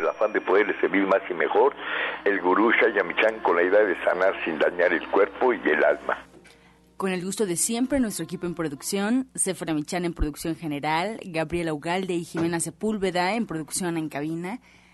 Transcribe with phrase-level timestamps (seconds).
[0.00, 1.74] el afán de poderle servir más y mejor,
[2.24, 6.26] el gurú Shayamichan con la idea de sanar sin dañar el cuerpo y el alma.
[6.96, 11.72] Con el gusto de siempre, nuestro equipo en producción, Sephora Michan en producción general, Gabriela
[11.72, 14.60] Ugalde y Jimena Sepúlveda en producción en cabina,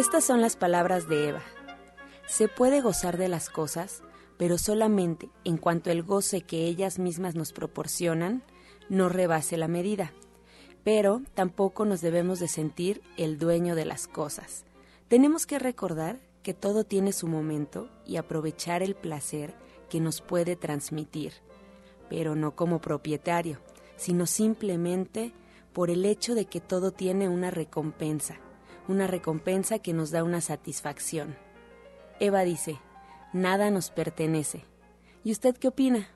[0.00, 1.42] Estas son las palabras de Eva.
[2.26, 4.02] Se puede gozar de las cosas,
[4.38, 8.42] pero solamente en cuanto el goce que ellas mismas nos proporcionan
[8.88, 10.14] no rebase la medida.
[10.84, 14.64] Pero tampoco nos debemos de sentir el dueño de las cosas.
[15.08, 19.54] Tenemos que recordar que todo tiene su momento y aprovechar el placer
[19.90, 21.34] que nos puede transmitir,
[22.08, 23.58] pero no como propietario,
[23.98, 25.34] sino simplemente
[25.74, 28.38] por el hecho de que todo tiene una recompensa,
[28.90, 31.36] una recompensa que nos da una satisfacción.
[32.18, 32.80] Eva dice,
[33.32, 34.64] nada nos pertenece.
[35.22, 36.08] ¿Y usted qué opina?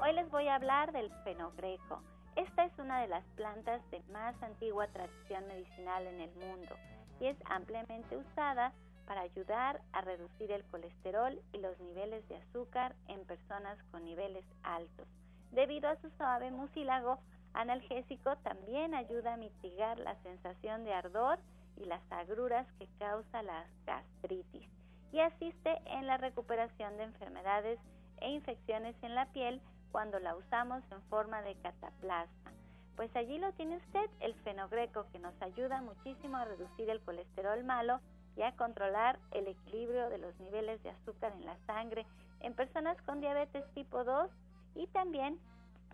[0.00, 2.02] Hoy les voy a hablar del fenogreco.
[2.34, 6.74] Esta es una de las plantas de más antigua tradición medicinal en el mundo
[7.20, 8.72] y es ampliamente usada
[9.06, 14.44] para ayudar a reducir el colesterol y los niveles de azúcar en personas con niveles
[14.62, 15.06] altos.
[15.50, 17.18] Debido a su suave mucílago
[17.52, 21.38] analgésico, también ayuda a mitigar la sensación de ardor
[21.76, 24.68] y las agruras que causa la gastritis
[25.12, 27.78] y asiste en la recuperación de enfermedades
[28.22, 29.60] e infecciones en la piel
[29.90, 32.52] cuando la usamos en forma de cataplasma.
[32.96, 37.64] Pues allí lo tiene usted, el fenogreco, que nos ayuda muchísimo a reducir el colesterol
[37.64, 38.00] malo
[38.36, 42.06] y a controlar el equilibrio de los niveles de azúcar en la sangre
[42.40, 44.30] en personas con diabetes tipo 2
[44.74, 45.38] y también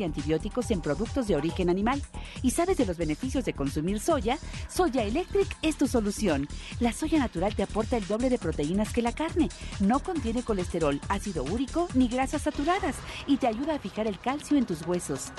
[0.00, 2.02] y antibióticos en productos de origen animal
[2.42, 6.48] y sabes de los beneficios de consumir soya, Soya Electric es tu solución.
[6.80, 9.48] La soya natural te aporta el doble de proteínas que la carne,
[9.80, 12.96] no contiene colesterol, ácido úrico ni grasas saturadas
[13.26, 15.32] y te ayuda a fijar el calcio en tus huesos.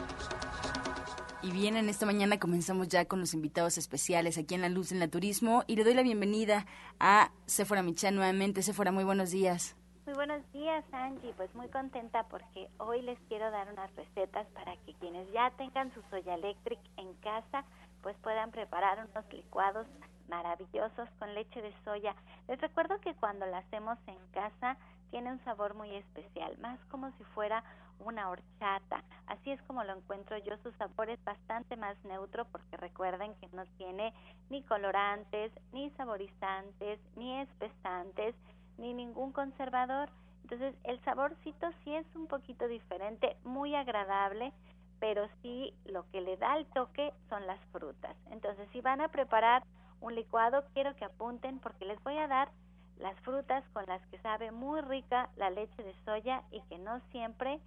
[1.41, 4.89] Y bien, en esta mañana comenzamos ya con los invitados especiales aquí en La Luz
[4.89, 6.65] del Naturismo y le doy la bienvenida
[6.99, 8.61] a Sephora Michan nuevamente.
[8.61, 9.78] Sephora, muy buenos días.
[10.09, 11.35] Muy buenos días, Angie.
[11.37, 15.93] Pues muy contenta porque hoy les quiero dar unas recetas para que quienes ya tengan
[15.93, 17.63] su soya electric en casa
[18.01, 19.85] pues puedan preparar unos licuados
[20.27, 22.15] maravillosos con leche de soya.
[22.47, 24.77] Les recuerdo que cuando la hacemos en casa
[25.11, 27.63] tiene un sabor muy especial, más como si fuera
[27.99, 29.03] una horchata.
[29.27, 30.57] Así es como lo encuentro yo.
[30.63, 34.11] Su sabor es bastante más neutro porque recuerden que no tiene
[34.49, 38.33] ni colorantes, ni saborizantes, ni espesantes,
[38.79, 40.09] ni ningún conservador.
[40.43, 44.51] Entonces el saborcito sí es un poquito diferente, muy agradable,
[44.99, 48.15] pero sí lo que le da el toque son las frutas.
[48.31, 49.63] Entonces si van a preparar
[50.01, 52.49] un licuado, quiero que apunten porque les voy a dar
[52.97, 56.99] las frutas con las que sabe muy rica la leche de soya y que no
[57.11, 57.59] siempre,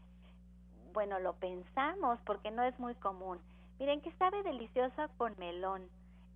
[0.92, 3.38] bueno, lo pensamos porque no es muy común.
[3.78, 5.82] Miren que sabe deliciosa con melón.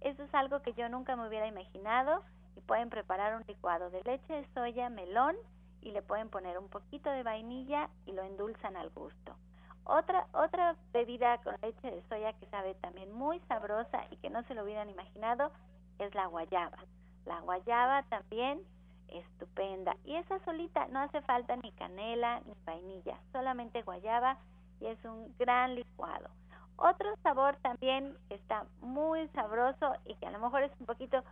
[0.00, 2.22] Eso es algo que yo nunca me hubiera imaginado
[2.56, 5.36] y pueden preparar un licuado de leche de soya, melón
[5.82, 9.36] y le pueden poner un poquito de vainilla y lo endulzan al gusto.
[9.84, 14.42] Otra, otra bebida con leche de soya que sabe también muy sabrosa y que no
[14.44, 15.52] se lo hubieran imaginado
[15.98, 16.78] es la guayaba.
[17.24, 18.62] La guayaba también
[19.08, 19.96] estupenda.
[20.04, 24.38] Y esa solita no hace falta ni canela ni vainilla, solamente guayaba
[24.80, 26.30] y es un gran licuado.
[26.76, 31.22] Otro sabor también que está muy sabroso y que a lo mejor es un poquito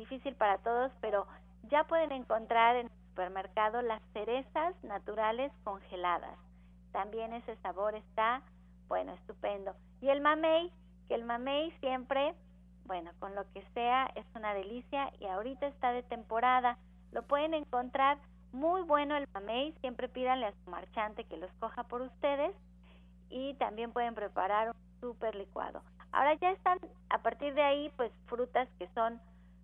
[0.00, 1.26] difícil para todos, pero
[1.70, 6.36] ya pueden encontrar en el supermercado las cerezas naturales congeladas.
[6.92, 8.42] También ese sabor está,
[8.88, 9.74] bueno, estupendo.
[10.00, 10.72] Y el mamey,
[11.08, 12.34] que el mamey siempre
[12.90, 16.76] bueno, con lo que sea es una delicia y ahorita está de temporada.
[17.12, 18.18] Lo pueden encontrar
[18.50, 22.52] muy bueno el mamey, siempre pídanle a su marchante que los coja por ustedes
[23.28, 25.84] y también pueden preparar un súper licuado.
[26.10, 26.80] Ahora ya están
[27.10, 29.20] a partir de ahí pues frutas que son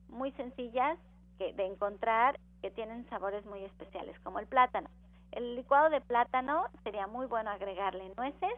[0.09, 0.99] muy sencillas
[1.39, 4.89] que, de encontrar que tienen sabores muy especiales como el plátano.
[5.33, 8.55] El licuado de plátano sería muy bueno agregarle nueces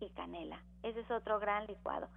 [0.00, 0.60] y canela.
[0.82, 2.08] Ese es otro gran licuado.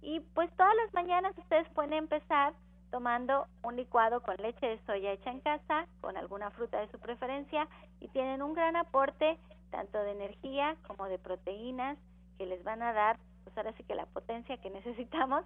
[0.00, 2.54] Y pues todas las mañanas ustedes pueden empezar
[2.90, 6.98] tomando un licuado con leche de soya hecha en casa, con alguna fruta de su
[6.98, 7.66] preferencia,
[8.00, 9.38] y tienen un gran aporte
[9.70, 11.98] tanto de energía como de proteínas
[12.38, 15.44] que les van a dar, pues ahora sí que la potencia que necesitamos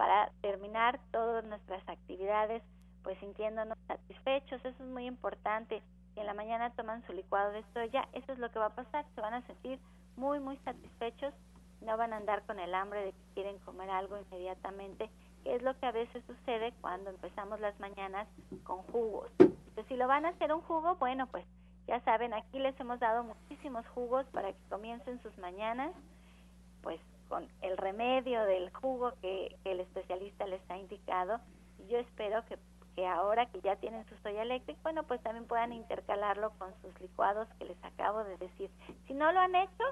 [0.00, 2.62] para terminar todas nuestras actividades,
[3.02, 5.82] pues sintiéndonos satisfechos, eso es muy importante.
[6.14, 8.74] Si en la mañana toman su licuado de soya, eso es lo que va a
[8.74, 9.78] pasar, se van a sentir
[10.16, 11.34] muy, muy satisfechos
[11.82, 15.10] no van a andar con el hambre de que quieren comer algo inmediatamente,
[15.42, 18.28] que es lo que a veces sucede cuando empezamos las mañanas
[18.64, 19.30] con jugos.
[19.38, 21.44] Entonces, si lo van a hacer un jugo, bueno, pues
[21.86, 25.92] ya saben, aquí les hemos dado muchísimos jugos para que comiencen sus mañanas,
[26.82, 27.00] pues
[27.30, 31.40] con el remedio del jugo que, el especialista les ha indicado.
[31.78, 32.58] Y yo espero que,
[32.96, 37.00] que ahora que ya tienen su soya eléctrica, bueno, pues también puedan intercalarlo con sus
[37.00, 38.68] licuados que les acabo de decir.
[39.06, 39.84] Si no lo han hecho,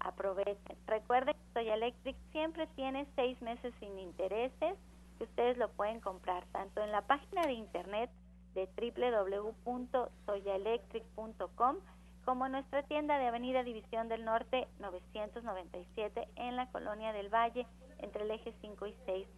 [0.00, 0.78] aprovechen.
[0.86, 4.78] Recuerden que Soya Electric siempre tiene seis meses sin intereses
[5.18, 8.08] que ustedes lo pueden comprar tanto en la página de internet
[8.54, 11.76] de www.soyaelectric.com
[12.26, 17.68] como nuestra tienda de Avenida División del Norte 997 en la Colonia del Valle
[18.00, 19.28] entre el eje 5 y 6.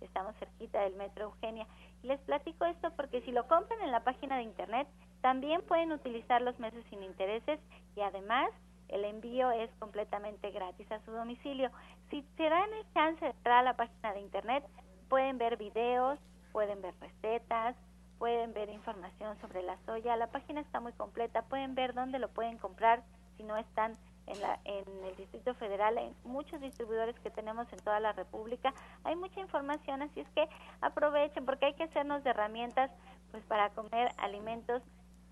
[0.00, 1.66] Estamos cerquita del Metro Eugenia.
[2.02, 4.88] Y les platico esto porque si lo compran en la página de internet,
[5.20, 7.60] también pueden utilizar los meses sin intereses
[7.94, 8.48] y además
[8.88, 11.70] el envío es completamente gratis a su domicilio.
[12.08, 14.64] Si se dan el chance de entrar a la página de internet,
[15.10, 16.18] pueden ver videos,
[16.52, 17.76] pueden ver recetas,
[18.18, 20.16] pueden ver información sobre la soya.
[20.16, 23.02] La página está muy completa, pueden ver dónde lo pueden comprar
[23.36, 23.96] si no están
[24.26, 28.74] en, la, en el Distrito Federal, en muchos distribuidores que tenemos en toda la República.
[29.04, 30.48] Hay mucha información, así es que
[30.80, 32.90] aprovechen porque hay que hacernos de herramientas
[33.30, 34.82] pues para comer alimentos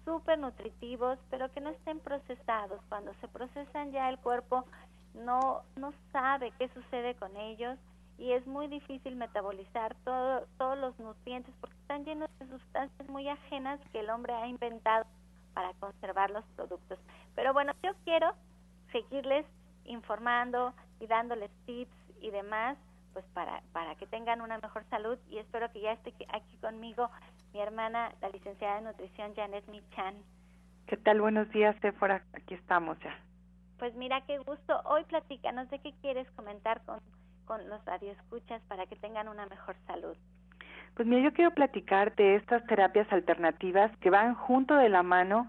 [0.05, 2.81] súper nutritivos, pero que no estén procesados.
[2.89, 4.65] Cuando se procesan ya el cuerpo
[5.15, 7.79] no, no sabe qué sucede con ellos
[8.19, 13.29] y es muy difícil metabolizar todo, todos los nutrientes porque están llenos de sustancias muy
[13.29, 15.07] ajenas que el hombre ha inventado
[15.55, 16.99] para conservar los productos.
[17.35, 18.33] Pero bueno, yo quiero
[18.93, 19.47] seguirles
[19.85, 22.77] informando y dándoles tips y demás,
[23.13, 27.11] pues para, para que tengan una mejor salud y espero que ya esté aquí conmigo
[27.53, 30.15] mi hermana, la licenciada de nutrición Janet Michan.
[30.87, 31.21] ¿Qué tal?
[31.21, 32.23] Buenos días, Sephora.
[32.35, 33.19] Aquí estamos ya.
[33.79, 34.81] Pues mira, qué gusto.
[34.85, 37.01] Hoy platícanos de qué quieres comentar con,
[37.47, 40.17] con los radioescuchas para que tengan una mejor salud.
[40.95, 45.49] Pues mira, yo quiero platicar de estas terapias alternativas que van junto de la mano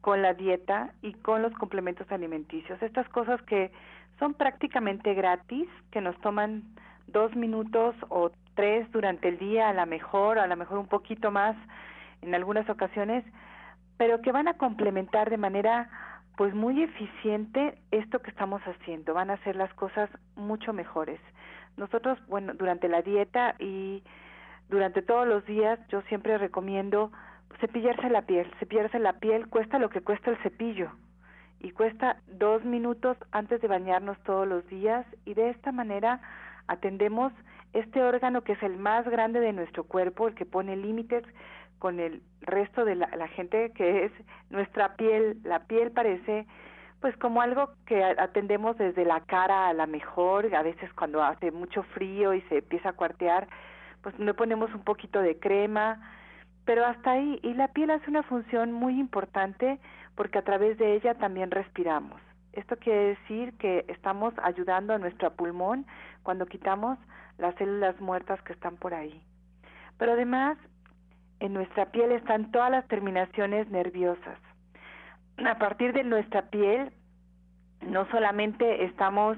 [0.00, 2.80] con la dieta y con los complementos alimenticios.
[2.82, 3.72] Estas cosas que
[4.18, 6.62] son prácticamente gratis, que nos toman
[7.06, 11.30] dos minutos o tres durante el día, a lo mejor, a lo mejor un poquito
[11.30, 11.56] más
[12.22, 13.24] en algunas ocasiones,
[13.96, 15.88] pero que van a complementar de manera
[16.36, 21.20] pues muy eficiente esto que estamos haciendo, van a hacer las cosas mucho mejores.
[21.76, 24.02] Nosotros, bueno, durante la dieta y
[24.68, 27.10] durante todos los días, yo siempre recomiendo
[27.60, 28.50] cepillarse la piel.
[28.58, 30.90] Cepillarse la piel cuesta lo que cuesta el cepillo
[31.60, 36.20] y cuesta dos minutos antes de bañarnos todos los días y de esta manera
[36.66, 37.32] atendemos
[37.72, 41.24] este órgano que es el más grande de nuestro cuerpo, el que pone límites
[41.78, 44.12] con el resto de la, gente, que es
[44.50, 45.38] nuestra piel.
[45.42, 46.46] La piel parece
[47.04, 51.50] pues como algo que atendemos desde la cara a la mejor, a veces cuando hace
[51.50, 53.46] mucho frío y se empieza a cuartear,
[54.00, 56.00] pues le ponemos un poquito de crema,
[56.64, 59.78] pero hasta ahí, y la piel hace una función muy importante
[60.14, 62.18] porque a través de ella también respiramos.
[62.54, 65.84] Esto quiere decir que estamos ayudando a nuestro pulmón
[66.22, 66.98] cuando quitamos
[67.36, 69.22] las células muertas que están por ahí.
[69.98, 70.56] Pero además,
[71.40, 74.38] en nuestra piel están todas las terminaciones nerviosas.
[75.38, 76.92] A partir de nuestra piel,
[77.80, 79.36] no solamente estamos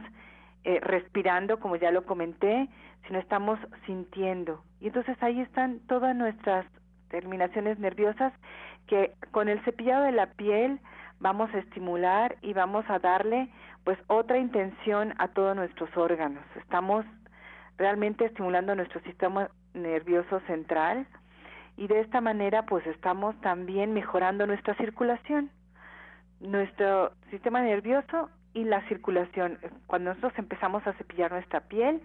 [0.65, 2.69] eh, respirando, como ya lo comenté,
[3.07, 4.63] sino estamos sintiendo.
[4.81, 6.67] Y entonces ahí están todas nuestras
[7.09, 8.33] terminaciones nerviosas
[8.87, 10.81] que con el cepillado de la piel
[11.21, 13.49] vamos a estimular y vamos a darle
[13.85, 16.45] pues otra intención a todos nuestros órganos.
[16.57, 17.05] Estamos
[17.79, 21.07] realmente estimulando nuestro sistema nervioso central
[21.77, 25.51] y de esta manera pues estamos también mejorando nuestra circulación,
[26.41, 29.59] nuestro sistema nervioso y la circulación.
[29.87, 32.01] Cuando nosotros empezamos a cepillar nuestra piel,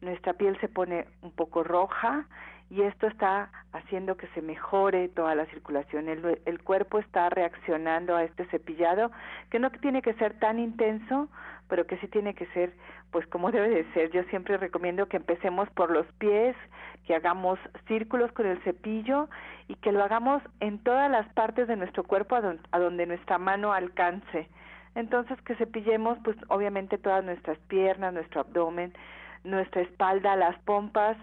[0.00, 2.26] nuestra piel se pone un poco roja
[2.70, 6.08] y esto está haciendo que se mejore toda la circulación.
[6.08, 9.12] El, el, cuerpo está reaccionando a este cepillado,
[9.50, 11.28] que no tiene que ser tan intenso,
[11.72, 12.70] pero que sí tiene que ser,
[13.12, 14.10] pues como debe de ser.
[14.10, 16.54] Yo siempre recomiendo que empecemos por los pies,
[17.06, 19.30] que hagamos círculos con el cepillo
[19.68, 23.72] y que lo hagamos en todas las partes de nuestro cuerpo a donde nuestra mano
[23.72, 24.50] alcance.
[24.94, 28.92] Entonces que cepillemos, pues obviamente todas nuestras piernas, nuestro abdomen,
[29.42, 31.16] nuestra espalda, las pompas,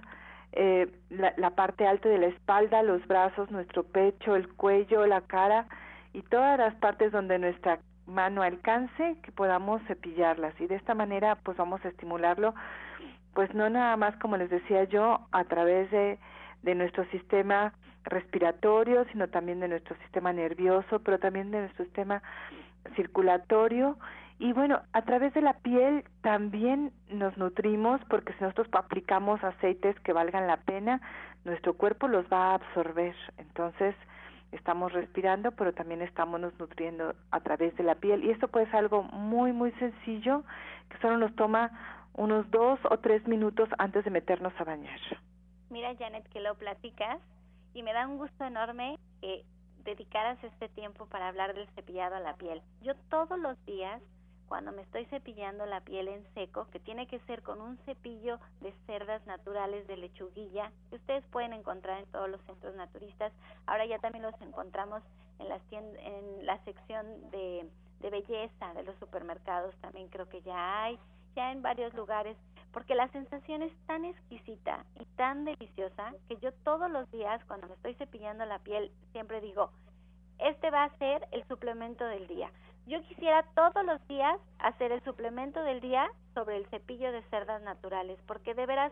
[0.54, 5.68] eh, la, parte alta de la espalda, los brazos, nuestro pecho, el cuello, la cara
[6.12, 7.78] y todas las partes donde nuestra
[8.10, 12.54] mano alcance que podamos cepillarlas y de esta manera pues vamos a estimularlo
[13.34, 16.20] pues no nada más como les decía yo a través de,
[16.64, 17.74] de nuestro sistema
[18.04, 22.22] respiratorio sino también de nuestro sistema nervioso pero también de nuestro sistema
[22.96, 23.98] circulatorio
[24.40, 30.00] y bueno, a través de la piel también nos nutrimos porque si nosotros aplicamos aceites
[30.00, 31.02] que valgan la pena,
[31.44, 33.14] nuestro cuerpo los va a absorber.
[33.38, 33.96] Entonces,
[34.52, 38.24] estamos respirando, pero también estamos nos nutriendo a través de la piel.
[38.24, 40.44] Y esto puede ser algo muy, muy sencillo
[40.90, 41.72] que solo nos toma
[42.14, 45.00] unos dos o tres minutos antes de meternos a bañar.
[45.70, 47.20] Mira, Janet, que lo platicas
[47.74, 49.46] y me da un gusto enorme que
[49.84, 52.62] dedicaras este tiempo para hablar del cepillado a la piel.
[52.82, 54.02] Yo todos los días
[54.50, 58.40] cuando me estoy cepillando la piel en seco, que tiene que ser con un cepillo
[58.62, 63.32] de cerdas naturales de lechuguilla, que ustedes pueden encontrar en todos los centros naturistas.
[63.68, 65.04] Ahora ya también los encontramos
[65.38, 70.84] en, las en la sección de, de belleza de los supermercados, también creo que ya
[70.84, 71.00] hay,
[71.36, 72.36] ya en varios lugares,
[72.74, 77.68] porque la sensación es tan exquisita y tan deliciosa que yo todos los días cuando
[77.68, 79.72] me estoy cepillando la piel siempre digo,
[80.40, 82.50] este va a ser el suplemento del día.
[82.90, 87.62] Yo quisiera todos los días hacer el suplemento del día sobre el cepillo de cerdas
[87.62, 88.92] naturales, porque de veras,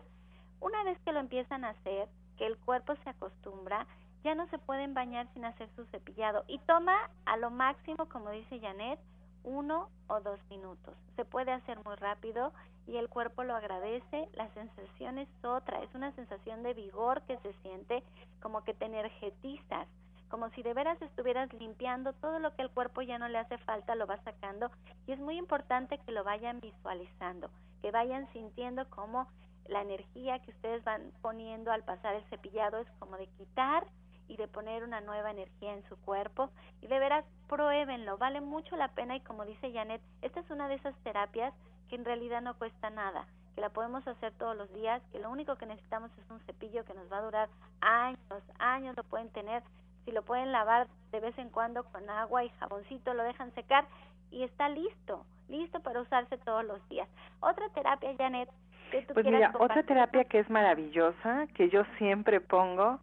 [0.60, 3.88] una vez que lo empiezan a hacer, que el cuerpo se acostumbra,
[4.22, 6.44] ya no se pueden bañar sin hacer su cepillado.
[6.46, 9.00] Y toma a lo máximo, como dice Janet,
[9.42, 10.94] uno o dos minutos.
[11.16, 12.52] Se puede hacer muy rápido
[12.86, 14.28] y el cuerpo lo agradece.
[14.34, 18.04] La sensación es otra, es una sensación de vigor que se siente
[18.40, 19.88] como que te energetizas
[20.28, 23.58] como si de veras estuvieras limpiando todo lo que el cuerpo ya no le hace
[23.58, 24.70] falta, lo va sacando.
[25.06, 27.50] Y es muy importante que lo vayan visualizando,
[27.82, 29.28] que vayan sintiendo cómo
[29.66, 33.86] la energía que ustedes van poniendo al pasar el cepillado es como de quitar
[34.28, 36.50] y de poner una nueva energía en su cuerpo.
[36.82, 39.16] Y de veras pruébenlo, vale mucho la pena.
[39.16, 41.54] Y como dice Janet, esta es una de esas terapias
[41.88, 45.30] que en realidad no cuesta nada, que la podemos hacer todos los días, que lo
[45.30, 47.48] único que necesitamos es un cepillo que nos va a durar
[47.80, 49.62] años, años lo pueden tener
[50.08, 53.84] si lo pueden lavar de vez en cuando con agua y jaboncito, lo dejan secar
[54.30, 57.06] y está listo, listo para usarse todos los días.
[57.40, 58.48] Otra terapia, Janet,
[58.90, 63.00] que tú Pues mira, otra terapia que es maravillosa, que yo siempre pongo,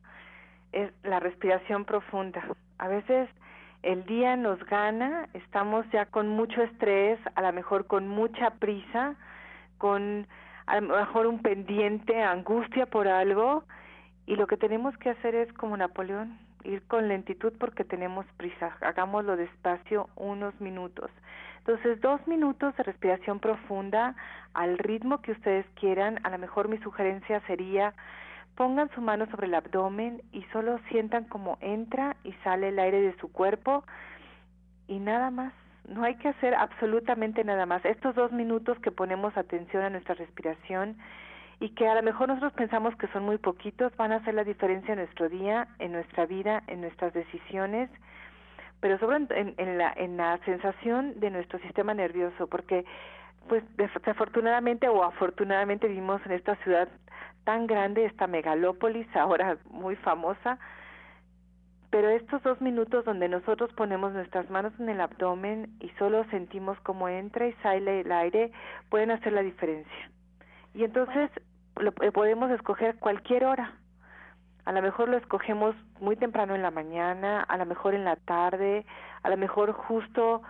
[0.71, 2.41] es la respiración profunda.
[2.79, 3.29] A veces
[3.83, 9.13] el día nos gana, estamos ya con mucho estrés, a lo mejor con mucha prisa,
[9.77, 10.25] con
[10.65, 13.63] a lo mejor un pendiente, angustia por algo,
[14.25, 18.77] y lo que tenemos que hacer es como Napoleón, ir con lentitud porque tenemos prisa.
[18.81, 21.09] Hagámoslo despacio unos minutos.
[21.59, 24.15] Entonces, dos minutos de respiración profunda
[24.53, 26.19] al ritmo que ustedes quieran.
[26.23, 27.93] A lo mejor mi sugerencia sería
[28.55, 33.01] pongan su mano sobre el abdomen y solo sientan como entra y sale el aire
[33.01, 33.83] de su cuerpo
[34.87, 35.53] y nada más.
[35.87, 37.85] No hay que hacer absolutamente nada más.
[37.85, 40.97] Estos dos minutos que ponemos atención a nuestra respiración
[41.59, 44.43] y que a lo mejor nosotros pensamos que son muy poquitos, van a hacer la
[44.43, 47.89] diferencia en nuestro día, en nuestra vida, en nuestras decisiones,
[48.81, 52.85] pero sobre en, en, la, en la sensación de nuestro sistema nervioso, porque
[53.47, 56.89] pues desafortunadamente o afortunadamente vivimos en esta ciudad
[57.43, 60.57] tan grande, esta megalópolis ahora muy famosa,
[61.91, 66.77] pero estos dos minutos donde nosotros ponemos nuestras manos en el abdomen y solo sentimos
[66.81, 68.51] cómo entra y sale el aire,
[68.89, 70.09] pueden hacer la diferencia.
[70.75, 71.31] Y entonces
[71.77, 73.73] lo, eh, podemos escoger cualquier hora.
[74.65, 78.17] A lo mejor lo escogemos muy temprano en la mañana, a lo mejor en la
[78.17, 78.85] tarde,
[79.23, 80.41] a lo mejor justo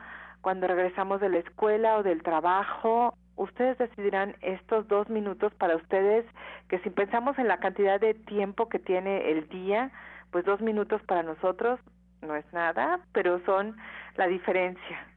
[0.42, 3.16] cuando regresamos de la escuela o del trabajo.
[3.36, 6.26] Ustedes decidirán estos dos minutos para ustedes,
[6.70, 9.92] que si pensamos en la cantidad de tiempo que tiene el día,
[10.32, 11.80] pues dos minutos para nosotros
[12.22, 13.76] no es nada, pero son
[14.16, 15.08] la diferencia.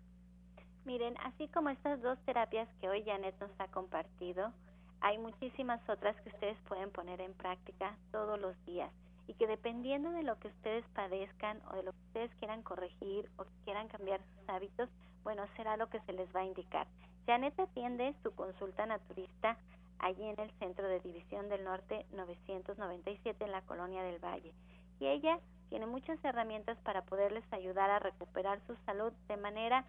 [0.85, 4.53] Miren, así como estas dos terapias que hoy Janet nos ha compartido,
[5.01, 8.91] hay muchísimas otras que ustedes pueden poner en práctica todos los días
[9.27, 13.31] y que dependiendo de lo que ustedes padezcan o de lo que ustedes quieran corregir
[13.37, 14.89] o quieran cambiar sus hábitos,
[15.23, 16.87] bueno, será lo que se les va a indicar.
[17.27, 19.59] Janet atiende su consulta naturista
[19.99, 24.53] allí en el Centro de División del Norte 997 en la Colonia del Valle
[25.01, 25.39] y ella
[25.69, 29.85] tiene muchas herramientas para poderles ayudar a recuperar su salud de manera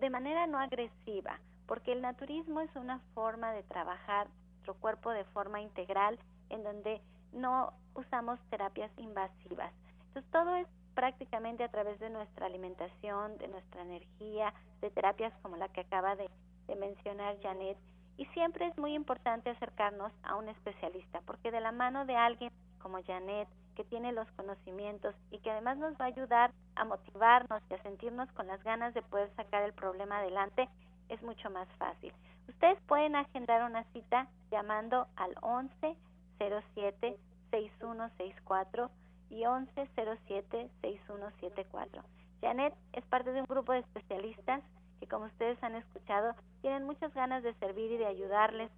[0.00, 5.24] de manera no agresiva, porque el naturismo es una forma de trabajar nuestro cuerpo de
[5.24, 6.18] forma integral
[6.50, 7.00] en donde
[7.32, 9.72] no usamos terapias invasivas.
[10.08, 15.56] Entonces todo es prácticamente a través de nuestra alimentación, de nuestra energía, de terapias como
[15.56, 16.30] la que acaba de,
[16.78, 17.76] mencionar Janet.
[18.16, 22.50] Y siempre es muy importante acercarnos a un especialista, porque de la mano de alguien
[22.78, 27.62] como Janet, que tiene los conocimientos y que además nos va a ayudar a motivarnos
[27.68, 30.68] y a sentirnos con las ganas de poder sacar el problema adelante,
[31.08, 32.12] es mucho más fácil.
[32.48, 35.96] Ustedes pueden agendar una cita llamando al 11
[36.38, 37.16] 07
[37.50, 38.90] 6164
[39.30, 42.02] y 11 07 6174.
[42.40, 44.62] Janet es parte de un grupo de especialistas
[45.00, 48.70] que como ustedes han escuchado tienen muchas ganas de servir y de ayudarles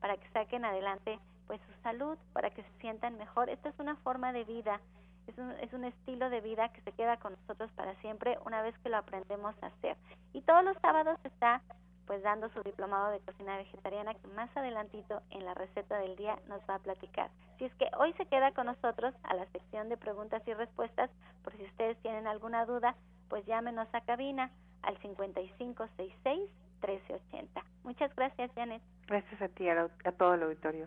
[0.00, 3.48] para que saquen adelante pues su salud, para que se sientan mejor.
[3.48, 4.80] Esta es una forma de vida,
[5.28, 8.62] es un, es un estilo de vida que se queda con nosotros para siempre una
[8.62, 9.96] vez que lo aprendemos a hacer.
[10.32, 11.62] Y todos los sábados está
[12.06, 16.38] pues dando su diplomado de cocina vegetariana que más adelantito en la receta del día
[16.48, 17.30] nos va a platicar.
[17.58, 21.10] Si es que hoy se queda con nosotros a la sección de preguntas y respuestas,
[21.44, 22.96] por si ustedes tienen alguna duda,
[23.28, 24.50] pues llámenos a cabina
[24.82, 27.62] al 5566 1380.
[27.84, 28.80] Muchas gracias, Janet.
[29.06, 30.86] Gracias a ti, a, a todo el auditorio.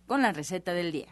[0.07, 1.07] con la receta del día.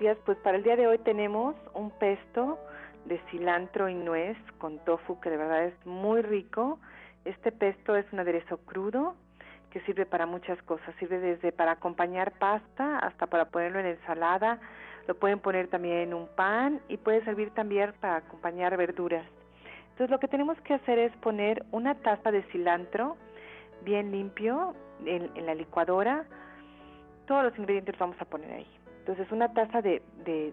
[0.00, 2.58] Pues para el día de hoy tenemos un pesto
[3.04, 6.78] de cilantro y nuez con tofu que de verdad es muy rico.
[7.26, 9.14] Este pesto es un aderezo crudo
[9.68, 10.94] que sirve para muchas cosas.
[10.98, 14.58] Sirve desde para acompañar pasta hasta para ponerlo en ensalada.
[15.06, 19.26] Lo pueden poner también en un pan y puede servir también para acompañar verduras.
[19.90, 23.18] Entonces lo que tenemos que hacer es poner una taza de cilantro
[23.82, 26.24] bien limpio en, en la licuadora.
[27.26, 30.02] Todos los ingredientes los vamos a poner ahí entonces una taza de,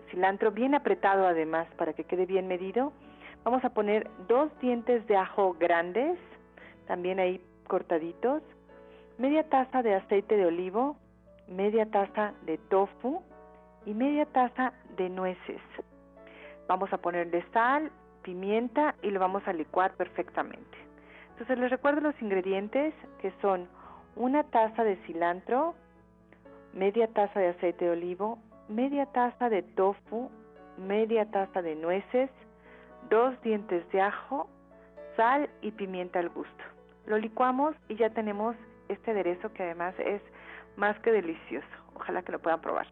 [0.09, 2.93] cilantro bien apretado además para que quede bien medido.
[3.43, 6.17] Vamos a poner dos dientes de ajo grandes,
[6.87, 8.41] también ahí cortaditos,
[9.17, 10.95] media taza de aceite de olivo,
[11.47, 13.21] media taza de tofu
[13.85, 15.61] y media taza de nueces.
[16.67, 20.77] Vamos a ponerle sal, pimienta y lo vamos a licuar perfectamente.
[21.31, 23.67] Entonces les recuerdo los ingredientes que son
[24.15, 25.75] una taza de cilantro,
[26.77, 28.37] media taza de aceite de olivo,
[28.69, 30.29] media taza de tofu,
[30.77, 32.29] media taza de nueces,
[33.09, 34.47] dos dientes de ajo,
[35.15, 36.63] sal y pimienta al gusto.
[37.07, 38.55] Lo licuamos y ya tenemos
[38.89, 40.21] este aderezo que además es
[40.75, 41.67] más que delicioso.
[41.95, 42.85] Ojalá que lo puedan probar.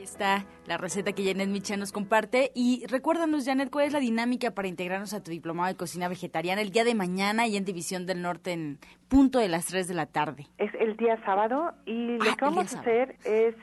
[0.00, 2.52] Ahí está la receta que Janet Micha nos comparte.
[2.54, 6.62] Y recuérdanos, Janet, cuál es la dinámica para integrarnos a tu diplomado de cocina vegetariana
[6.62, 9.92] el día de mañana y en División del Norte en punto de las 3 de
[9.92, 10.46] la tarde.
[10.56, 13.54] Es el día sábado y lo ah, que vamos a hacer es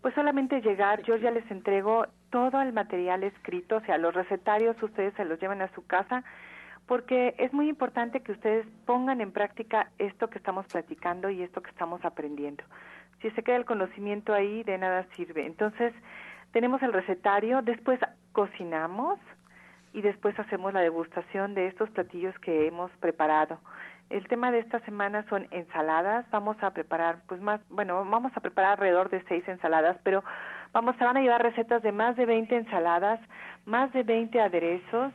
[0.00, 4.80] pues solamente llegar, yo ya les entrego todo el material escrito, o sea, los recetarios
[4.80, 6.22] ustedes se los llevan a su casa,
[6.86, 11.60] porque es muy importante que ustedes pongan en práctica esto que estamos platicando y esto
[11.62, 12.62] que estamos aprendiendo.
[13.22, 15.46] Si se queda el conocimiento ahí, de nada sirve.
[15.46, 15.92] Entonces,
[16.52, 18.00] tenemos el recetario, después
[18.32, 19.18] cocinamos
[19.92, 23.58] y después hacemos la degustación de estos platillos que hemos preparado.
[24.08, 26.28] El tema de esta semana son ensaladas.
[26.30, 30.24] Vamos a preparar, pues más, bueno, vamos a preparar alrededor de seis ensaladas, pero
[30.72, 33.20] vamos, se van a llevar recetas de más de 20 ensaladas,
[33.66, 35.12] más de 20 aderezos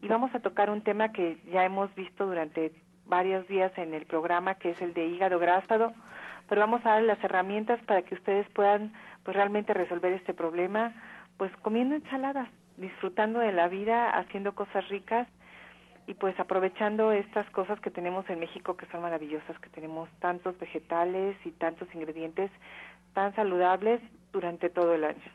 [0.00, 2.72] y vamos a tocar un tema que ya hemos visto durante
[3.06, 5.92] varios días en el programa, que es el de hígado grasado,
[6.48, 8.92] pero vamos a dar las herramientas para que ustedes puedan,
[9.24, 10.92] pues realmente resolver este problema,
[11.36, 15.28] pues comiendo ensaladas, disfrutando de la vida, haciendo cosas ricas
[16.06, 20.58] y pues aprovechando estas cosas que tenemos en México que son maravillosas, que tenemos tantos
[20.58, 22.50] vegetales y tantos ingredientes
[23.12, 24.00] tan saludables
[24.32, 25.32] durante todo el año.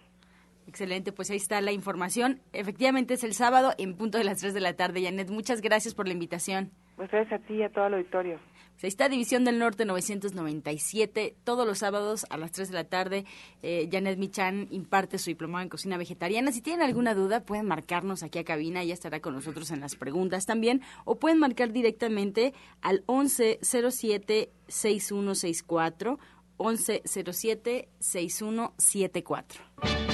[0.68, 2.40] Excelente, pues ahí está la información.
[2.54, 5.04] Efectivamente es el sábado en punto de las 3 de la tarde.
[5.04, 6.72] Janet, muchas gracias por la invitación.
[6.96, 8.40] Pues gracias a ti y a todo el auditorio.
[8.84, 13.24] Está División del Norte 997, todos los sábados a las 3 de la tarde.
[13.62, 16.52] Eh, Janet Michan imparte su diplomado en cocina vegetariana.
[16.52, 19.96] Si tienen alguna duda, pueden marcarnos aquí a cabina, ella estará con nosotros en las
[19.96, 26.20] preguntas también, o pueden marcar directamente al 1107 6164
[26.60, 30.13] 1107 6174.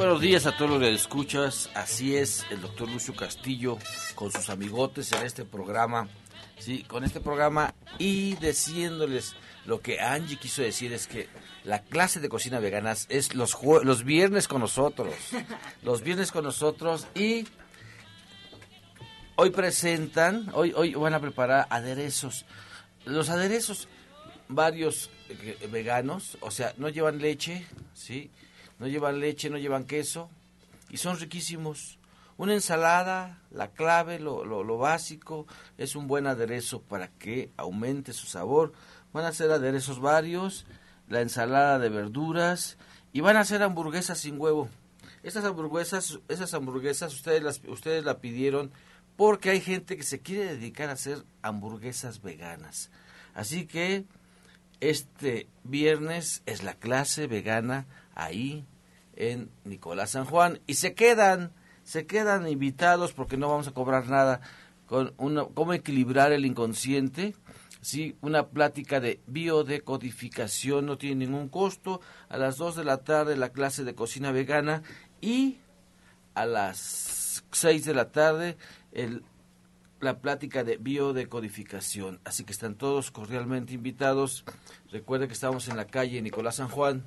[0.00, 1.68] Buenos días a todos los que escuchas.
[1.74, 3.76] Así es, el doctor Lucio Castillo
[4.14, 6.08] con sus amigotes en este programa.
[6.58, 9.34] Sí, con este programa y diciéndoles
[9.66, 11.28] lo que Angie quiso decir es que
[11.64, 15.12] la clase de cocina veganas es los, los viernes con nosotros.
[15.82, 17.46] Los viernes con nosotros y
[19.36, 22.46] hoy presentan, hoy, hoy van a preparar aderezos.
[23.04, 23.86] Los aderezos,
[24.48, 28.30] varios eh, veganos, o sea, no llevan leche, ¿sí?
[28.80, 30.30] No llevan leche, no llevan queso
[30.88, 31.98] y son riquísimos.
[32.38, 38.72] Una ensalada, la clave, lo, básico, es un buen aderezo para que aumente su sabor.
[39.12, 40.64] Van a ser aderezos varios,
[41.06, 42.78] la ensalada de verduras
[43.12, 44.70] y van a hacer hamburguesas sin huevo.
[45.22, 48.72] Estas hamburguesas, esas hamburguesas ustedes las, ustedes la pidieron
[49.16, 52.90] porque hay gente que se quiere dedicar a hacer hamburguesas veganas.
[53.34, 54.06] Así que
[54.80, 58.64] este viernes es la clase vegana ahí
[59.20, 61.52] en Nicolás San Juan y se quedan,
[61.84, 64.40] se quedan invitados porque no vamos a cobrar nada
[64.86, 67.34] con una, cómo equilibrar el inconsciente.
[67.82, 72.00] Sí, una plática de biodecodificación, no tiene ningún costo.
[72.30, 74.82] A las 2 de la tarde la clase de cocina vegana
[75.20, 75.58] y
[76.34, 78.56] a las 6 de la tarde
[78.92, 79.22] el,
[80.00, 82.20] la plática de biodecodificación.
[82.24, 84.44] Así que están todos cordialmente invitados.
[84.90, 87.04] Recuerden que estamos en la calle Nicolás San Juan,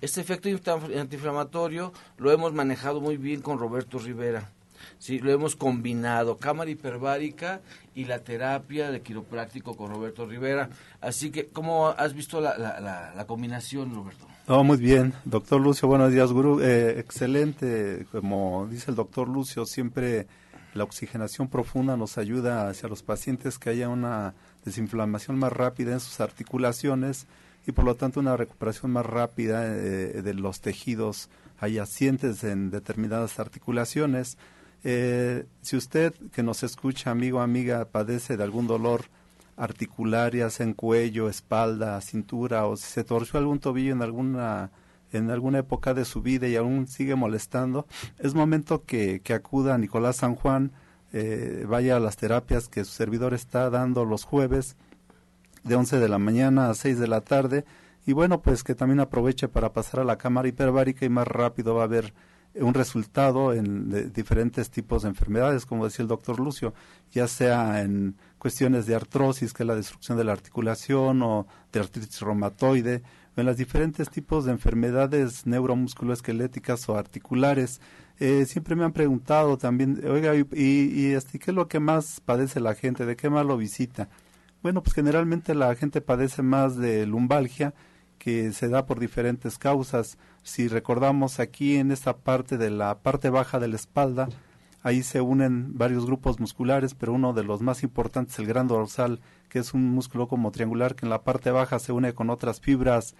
[0.00, 4.50] Este efecto antiinflamatorio lo hemos manejado muy bien con Roberto Rivera.
[4.98, 7.60] Sí, lo hemos combinado, cámara hiperbárica
[7.94, 10.70] y la terapia de quiropráctico con Roberto Rivera.
[11.00, 14.26] Así que, ¿cómo has visto la, la, la combinación, Roberto?
[14.48, 15.12] No, muy bien.
[15.24, 16.60] Doctor Lucio, buenos días, Gurú.
[16.60, 18.06] Eh, excelente.
[18.12, 20.26] Como dice el doctor Lucio, siempre
[20.74, 24.34] la oxigenación profunda nos ayuda hacia los pacientes que haya una
[24.66, 27.26] desinflamación más rápida en sus articulaciones
[27.66, 33.40] y por lo tanto una recuperación más rápida eh, de los tejidos adyacentes en determinadas
[33.40, 34.36] articulaciones.
[34.84, 39.06] Eh, si usted que nos escucha, amigo o amiga, padece de algún dolor
[39.56, 44.70] articulares en cuello, espalda, cintura o si se torció algún tobillo en alguna
[45.12, 47.86] en alguna época de su vida y aún sigue molestando,
[48.18, 50.72] es momento que, que acuda a Nicolás San Juan,
[51.18, 54.76] eh, vaya a las terapias que su servidor está dando los jueves
[55.64, 57.64] de 11 de la mañana a 6 de la tarde
[58.04, 61.74] y bueno, pues que también aproveche para pasar a la cámara hiperbárica y más rápido
[61.74, 62.12] va a haber
[62.54, 66.74] un resultado en diferentes tipos de enfermedades, como decía el doctor Lucio,
[67.10, 71.80] ya sea en cuestiones de artrosis, que es la destrucción de la articulación, o de
[71.80, 73.02] artritis reumatoide,
[73.36, 77.80] o en los diferentes tipos de enfermedades neuromusculoesqueléticas o articulares.
[78.18, 82.20] Eh, siempre me han preguntado también, oiga, y, y, este, ¿qué es lo que más
[82.20, 83.04] padece la gente?
[83.04, 84.08] ¿De qué más lo visita?
[84.62, 87.74] Bueno, pues generalmente la gente padece más de lumbalgia,
[88.18, 90.16] que se da por diferentes causas.
[90.42, 94.28] Si recordamos aquí en esta parte de la parte baja de la espalda,
[94.82, 98.66] ahí se unen varios grupos musculares, pero uno de los más importantes es el gran
[98.66, 102.30] dorsal, que es un músculo como triangular que en la parte baja se une con
[102.30, 103.14] otras fibras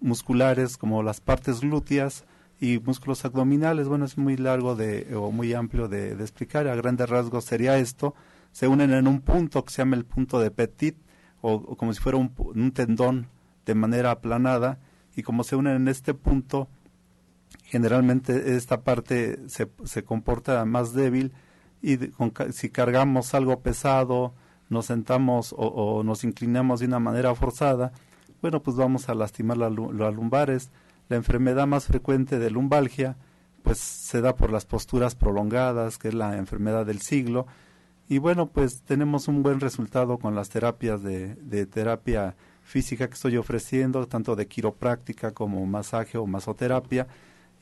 [0.00, 2.24] musculares como las partes glúteas
[2.62, 3.88] y músculos abdominales.
[3.88, 6.68] Bueno, es muy largo de, o muy amplio de, explicar.
[6.68, 8.14] A grandes rasgos sería esto.
[8.52, 10.96] Se unen en un punto que se llama el punto de Petit,
[11.40, 13.26] o, como si fuera un tendón
[13.66, 14.78] de manera aplanada
[15.16, 16.68] y como se unen en este punto,
[17.64, 21.32] generalmente esta parte se, se comporta más débil
[21.82, 21.98] y
[22.52, 24.34] si cargamos algo pesado,
[24.68, 27.92] nos sentamos o, nos inclinamos de una manera forzada,
[28.40, 30.70] bueno, pues vamos a lastimar las lumbares.
[31.08, 33.16] La enfermedad más frecuente de lumbalgia,
[33.62, 37.46] pues se da por las posturas prolongadas, que es la enfermedad del siglo.
[38.08, 43.14] Y bueno, pues tenemos un buen resultado con las terapias de, de terapia física que
[43.14, 47.06] estoy ofreciendo, tanto de quiropráctica como masaje o masoterapia,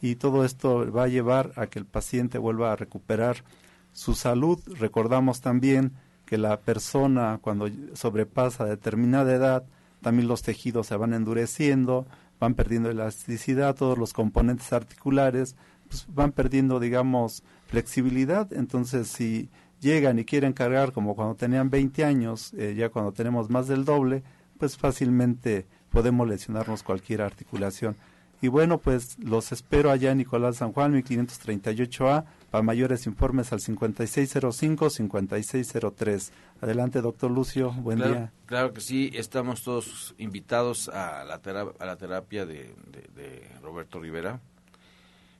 [0.03, 3.45] y todo esto va a llevar a que el paciente vuelva a recuperar
[3.93, 4.59] su salud.
[4.79, 5.93] Recordamos también
[6.25, 9.65] que la persona cuando sobrepasa determinada edad,
[10.01, 12.07] también los tejidos se van endureciendo,
[12.41, 15.55] van perdiendo elasticidad, todos los componentes articulares
[15.89, 18.53] pues, van perdiendo, digamos, flexibilidad.
[18.53, 19.51] Entonces, si
[19.81, 23.85] llegan y quieren cargar como cuando tenían 20 años, eh, ya cuando tenemos más del
[23.85, 24.23] doble,
[24.59, 27.97] pues fácilmente podemos lesionarnos cualquier articulación.
[28.43, 32.25] Y bueno, pues los espero allá en Nicolás San Juan, 1538A.
[32.51, 36.31] Para mayores informes al 5605-5603.
[36.61, 37.71] Adelante, doctor Lucio.
[37.73, 38.33] Buen día.
[38.47, 39.13] Claro que sí.
[39.15, 41.41] Estamos todos invitados a la,
[41.79, 42.75] a la terapia de,
[43.15, 44.41] de Roberto Rivera,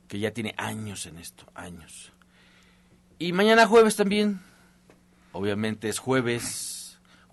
[0.07, 2.13] que ya tiene años en esto, años.
[3.19, 4.39] Y mañana jueves también.
[5.33, 6.81] Obviamente es jueves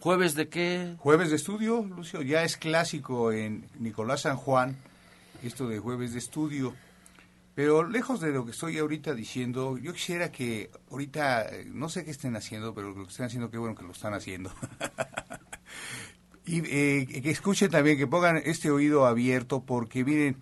[0.01, 0.95] ¿Jueves de qué?
[0.99, 4.77] Jueves de estudio, Lucio, ya es clásico en Nicolás San Juan,
[5.43, 6.75] esto de jueves de estudio.
[7.59, 12.13] Pero lejos de lo que estoy ahorita diciendo, yo quisiera que ahorita, no sé qué
[12.13, 14.53] estén haciendo, pero lo que estén haciendo, qué bueno que lo están haciendo.
[16.47, 20.37] Y eh, que escuchen también, que pongan este oído abierto, porque miren,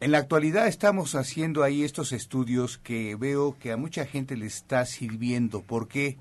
[0.00, 4.46] en la actualidad estamos haciendo ahí estos estudios que veo que a mucha gente le
[4.46, 5.62] está sirviendo.
[5.62, 6.18] ¿Por qué?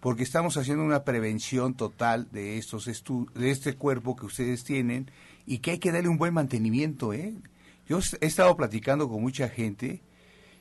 [0.00, 5.12] Porque estamos haciendo una prevención total de estos de este cuerpo que ustedes tienen
[5.46, 7.36] y que hay que darle un buen mantenimiento, ¿eh?
[7.88, 10.02] Yo he estado platicando con mucha gente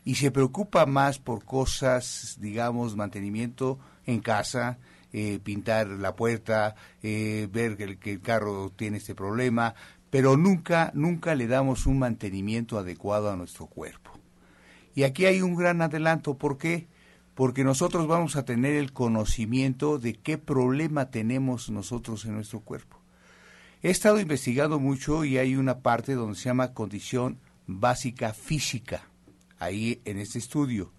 [0.05, 4.79] y se preocupa más por cosas, digamos, mantenimiento en casa,
[5.11, 9.75] eh, pintar la puerta, eh, ver que el, que el carro tiene este problema,
[10.09, 14.11] pero nunca, nunca le damos un mantenimiento adecuado a nuestro cuerpo.
[14.95, 16.87] Y aquí hay un gran adelanto, ¿por qué?
[17.35, 23.01] Porque nosotros vamos a tener el conocimiento de qué problema tenemos nosotros en nuestro cuerpo.
[23.87, 29.07] He estado investigando mucho y hay una parte donde se llama condición básica física
[29.59, 30.91] ahí en este estudio.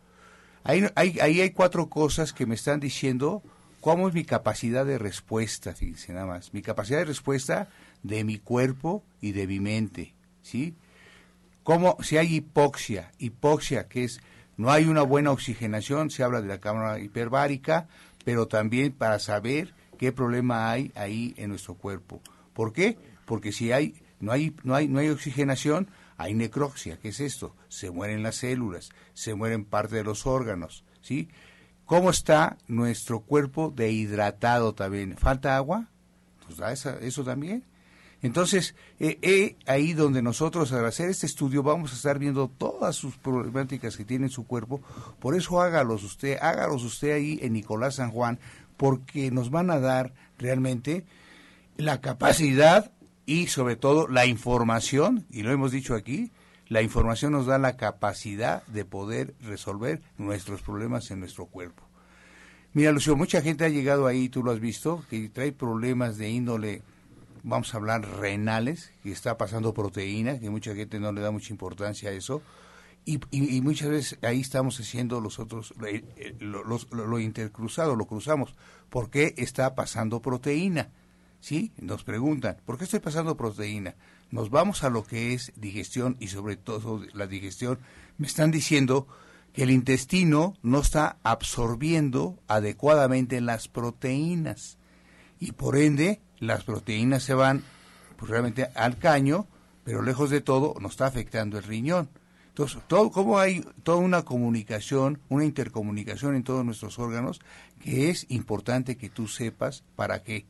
[0.64, 3.42] Ahí, hay cuatro cosas que me están diciendo
[3.83, 7.68] cómo es mi capacidad de respuesta, fíjense nada más, mi capacidad de respuesta
[8.03, 10.74] de mi cuerpo y de mi mente, ¿sí?
[11.64, 14.22] Como si hay hipoxia, hipoxia que es
[14.57, 17.87] no hay una buena oxigenación, se habla de la cámara hiperbárica,
[18.24, 22.22] pero también para saber qué problema hay ahí en nuestro cuerpo.
[22.59, 22.99] ¿Por qué?
[23.25, 27.55] Porque si hay no hay no hay no hay oxigenación, hay necropsia, ¿qué es esto?
[27.68, 31.29] Se mueren las células, se mueren parte de los órganos, ¿sí?
[31.85, 35.16] ¿Cómo está nuestro cuerpo dehidratado también?
[35.16, 35.87] ¿Falta agua?
[36.47, 37.62] Pues da eso también.
[38.23, 43.16] Entonces, eh, ahí donde nosotros al hacer este estudio vamos a estar viendo todas sus
[43.18, 44.83] problemáticas que tiene su cuerpo.
[45.21, 48.40] Por eso hágalos usted, hágalos usted ahí en Nicolás San Juan,
[48.77, 51.05] porque nos van a dar realmente
[51.79, 52.93] la capacidad
[53.25, 56.33] y sobre todo la información, y lo hemos dicho aquí,
[56.69, 61.85] la información nos da la capacidad de poder resolver nuestros problemas en nuestro cuerpo.
[62.75, 66.29] Mira, Lucio, mucha gente ha llegado ahí, tú lo has visto, que trae problemas de
[66.29, 66.83] índole,
[67.43, 71.53] vamos a hablar, renales, que está pasando proteína, que mucha gente no le da mucha
[71.53, 72.43] importancia a eso.
[73.07, 75.73] Y, muchas veces ahí estamos haciendo los otros,
[76.41, 78.55] lo, intercruzado, lo cruzamos.
[78.91, 80.91] ¿Por qué está pasando proteína?
[81.40, 81.72] ¿Sí?
[81.79, 83.94] Nos preguntan, ¿por qué estoy pasando proteína?
[84.31, 87.79] Nos vamos a lo que es digestión y sobre todo la digestión.
[88.18, 89.07] Me están diciendo
[89.53, 94.79] que el intestino no está absorbiendo adecuadamente las proteínas
[95.40, 97.62] y por ende las proteínas se van
[98.16, 99.46] pues, realmente al caño,
[99.85, 102.11] pero lejos de todo nos está afectando el riñón.
[102.48, 107.40] Entonces, todo, como hay toda una comunicación, una intercomunicación en todos nuestros órganos,
[107.81, 110.44] que es importante que tú sepas para qué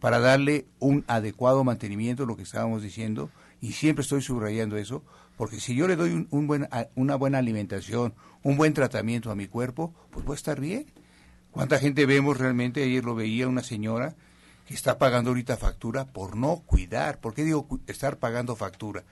[0.00, 3.30] para darle un adecuado mantenimiento, lo que estábamos diciendo,
[3.60, 5.02] y siempre estoy subrayando eso,
[5.36, 9.46] porque si yo le doy un, buen, una buena alimentación, un buen tratamiento a mi
[9.46, 10.86] cuerpo, pues voy a estar bien.
[11.50, 12.82] ¿Cuánta gente vemos realmente?
[12.82, 14.14] Ayer lo veía una señora
[14.66, 17.20] que está pagando ahorita factura por no cuidar.
[17.20, 19.04] ¿Por qué digo estar pagando factura?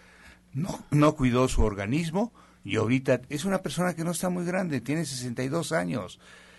[0.53, 2.33] No, no cuidó su organismo
[2.64, 6.18] y ahorita es una persona que no está muy grande, tiene 62 años.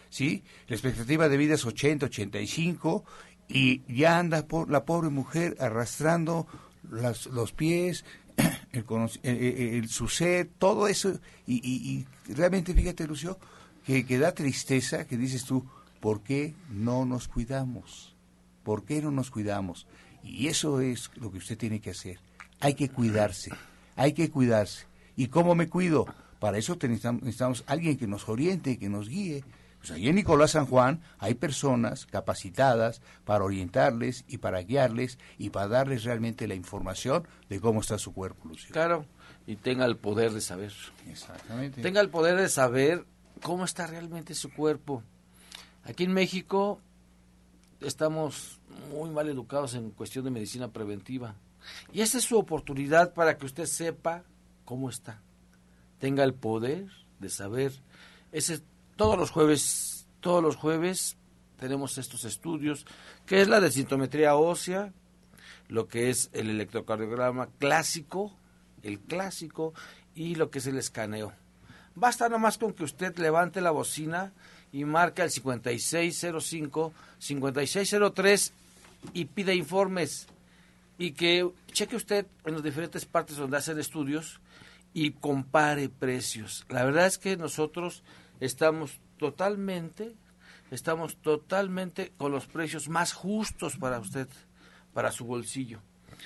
[0.10, 0.46] ¿Sí?
[0.68, 3.04] La expectativa de vida es 80, 85
[3.48, 6.48] y ya anda por la pobre mujer arrastrando
[6.90, 8.06] los pies,
[8.72, 8.86] el,
[9.24, 13.38] el, su sed, todo eso, y, realmente fíjate, Lucio,
[13.86, 15.66] que, que da tristeza que dices tú,
[16.00, 18.16] ¿por qué no nos cuidamos?
[18.64, 19.88] ¿Por qué no nos cuidamos?
[20.24, 22.20] Y eso es lo que usted tiene que hacer.
[22.60, 23.52] Hay que cuidarse,
[23.96, 24.86] hay que cuidarse.
[25.16, 26.06] ¿Y cómo me cuido?
[26.40, 29.44] Para eso necesitamos alguien que nos oriente, que nos guíe.
[29.88, 35.50] Pues ahí en Nicolás San Juan hay personas capacitadas para orientarles y para guiarles y
[35.50, 38.74] para darles realmente la información de cómo está su cuerpo, Lucio.
[38.74, 39.06] Claro,
[39.46, 40.74] y tenga el poder de saber.
[41.10, 41.82] Exactamente.
[41.82, 43.06] Tenga el poder de saber
[43.42, 45.04] cómo está realmente su cuerpo.
[45.86, 46.82] Aquí en México
[47.80, 48.60] estamos
[48.92, 51.36] muy mal educados en cuestión de medicina preventiva.
[51.94, 54.26] Y esta es su oportunidad para que usted sepa
[54.66, 55.22] cómo está.
[55.98, 56.88] Tenga el poder
[57.20, 57.72] de saber.
[58.34, 58.62] Ese
[58.98, 61.16] todos los jueves, todos los jueves
[61.58, 62.86] tenemos estos estudios,
[63.26, 64.92] que es la de sintometría ósea,
[65.70, 68.36] lo que es el electrocardiograma clásico,
[68.84, 69.74] el clásico,
[70.14, 71.32] y lo que es el escaneo.
[71.94, 74.34] Basta nomás con que usted levante la bocina
[74.72, 78.54] y marque el 5605, 5603
[79.14, 80.28] y pida informes
[80.98, 84.40] y que cheque usted en las diferentes partes donde hacen estudios
[84.94, 86.66] y compare precios.
[86.70, 88.04] La verdad es que nosotros
[88.40, 90.16] estamos totalmente,
[90.72, 94.28] estamos totalmente con los precios más justos para usted,
[94.94, 95.82] para su bolsillo.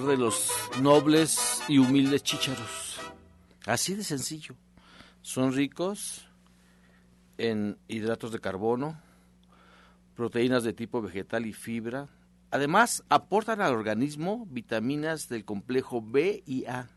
[0.03, 3.01] De los nobles y humildes chícharos.
[3.65, 4.55] Así de sencillo.
[5.23, 6.29] Son ricos
[7.39, 9.01] en hidratos de carbono,
[10.15, 12.09] proteínas de tipo vegetal y fibra.
[12.51, 16.89] Además, aportan al organismo vitaminas del complejo B y A.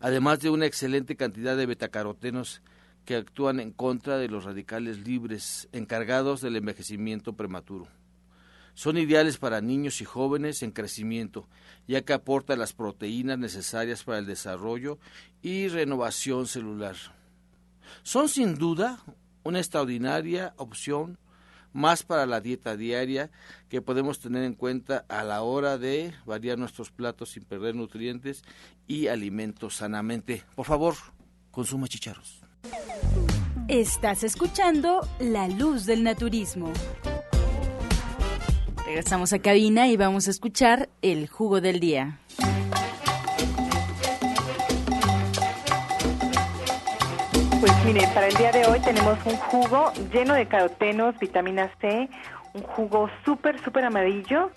[0.00, 2.62] Además de una excelente cantidad de betacarotenos
[3.04, 7.86] que actúan en contra de los radicales libres encargados del envejecimiento prematuro.
[8.76, 11.48] Son ideales para niños y jóvenes en crecimiento,
[11.88, 14.98] ya que aportan las proteínas necesarias para el desarrollo
[15.40, 16.94] y renovación celular.
[18.02, 19.02] Son sin duda
[19.44, 21.18] una extraordinaria opción
[21.72, 23.30] más para la dieta diaria
[23.70, 28.44] que podemos tener en cuenta a la hora de variar nuestros platos sin perder nutrientes
[28.86, 30.44] y alimentos sanamente.
[30.54, 30.96] Por favor,
[31.50, 32.42] consuma chicharros.
[33.68, 36.74] Estás escuchando La Luz del Naturismo.
[38.86, 42.20] Regresamos a cabina y vamos a escuchar el jugo del día.
[47.60, 52.08] Pues miren, para el día de hoy tenemos un jugo lleno de carotenos, vitamina C,
[52.54, 54.52] un jugo súper, súper amarillo.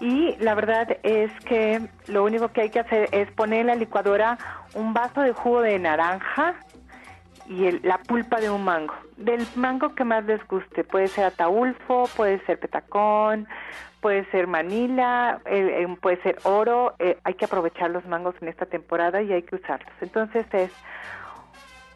[0.00, 3.74] Y la verdad es que lo único que hay que hacer es poner en la
[3.74, 4.38] licuadora
[4.72, 6.54] un vaso de jugo de naranja
[7.48, 8.94] y el- la pulpa de un mango.
[9.16, 10.84] Del mango que más les guste.
[10.84, 13.46] Puede ser ataulfo, puede ser petacón,
[14.00, 15.40] puede ser manila,
[16.00, 16.94] puede ser oro.
[16.98, 19.92] Eh, hay que aprovechar los mangos en esta temporada y hay que usarlos.
[20.00, 20.70] Entonces es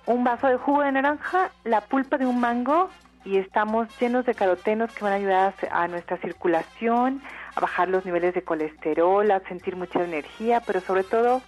[0.07, 2.91] un vaso de jugo de naranja, la pulpa de un mango
[3.25, 7.23] y estamos llenos de carotenos que van a ayudar a nuestra circulación,
[7.55, 11.43] a bajar los niveles de colesterol, a sentir mucha energía, pero sobre todo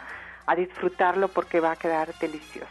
[0.47, 2.69] a disfrutarlo porque va a quedar delicioso.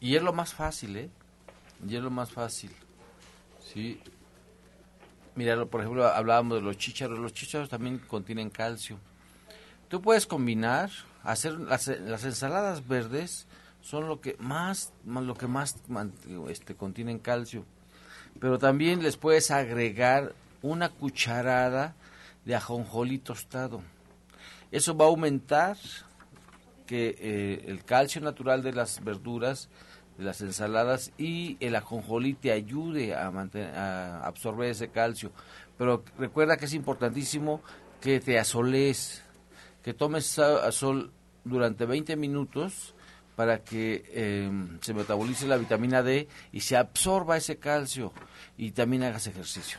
[0.00, 1.08] y es lo más fácil, ¿eh?
[1.88, 2.72] Y es lo más fácil.
[3.58, 3.98] Sí.
[5.34, 7.18] Mira, por ejemplo, hablábamos de los chícharos.
[7.18, 8.98] Los chícharos también contienen calcio.
[9.88, 10.90] Tú puedes combinar,
[11.22, 13.46] hacer las, ensaladas verdes
[13.82, 15.76] son lo que más, lo que más
[16.48, 17.64] este, contienen calcio.
[18.40, 21.94] Pero también les puedes agregar una cucharada
[22.44, 23.82] de ajonjolí tostado.
[24.70, 25.76] Eso va a aumentar
[26.86, 29.68] que eh, el calcio natural de las verduras,
[30.18, 35.32] de las ensaladas y el ajonjolí te ayude a, mantener, a absorber ese calcio.
[35.78, 37.62] Pero recuerda que es importantísimo
[38.00, 39.22] que te asoles,
[39.82, 41.12] que tomes sa- sol
[41.44, 42.94] durante 20 minutos
[43.36, 44.50] para que eh,
[44.82, 48.12] se metabolice la vitamina D y se absorba ese calcio
[48.58, 49.78] y también hagas ejercicio.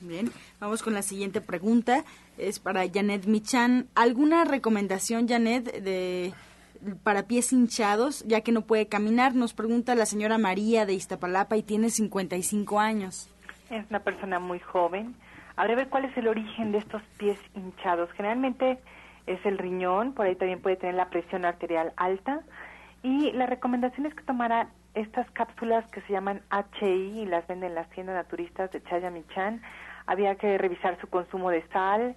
[0.00, 0.30] Bien,
[0.60, 2.04] vamos con la siguiente pregunta.
[2.36, 3.88] Es para Janet Michan.
[3.94, 6.34] ¿Alguna recomendación, Janet, de
[7.02, 9.34] para pies hinchados, ya que no puede caminar?
[9.34, 13.32] Nos pregunta la señora María de Iztapalapa y tiene 55 años.
[13.70, 15.14] Es una persona muy joven.
[15.56, 18.10] Habrá ver cuál es el origen de estos pies hinchados.
[18.12, 18.78] Generalmente
[19.26, 22.40] es el riñón, por ahí también puede tener la presión arterial alta.
[23.02, 27.70] Y la recomendación es que tomara estas cápsulas que se llaman HI y las venden
[27.70, 29.62] en las tiendas naturistas de Chaya Michan.
[30.06, 32.16] Había que revisar su consumo de sal.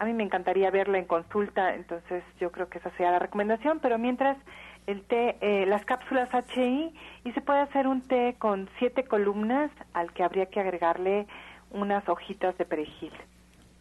[0.00, 3.80] A mí me encantaría verla en consulta, entonces yo creo que esa sería la recomendación.
[3.80, 4.38] Pero mientras
[4.86, 6.94] el té, eh, las cápsulas HI
[7.24, 11.26] y se puede hacer un té con siete columnas al que habría que agregarle
[11.70, 13.12] unas hojitas de perejil.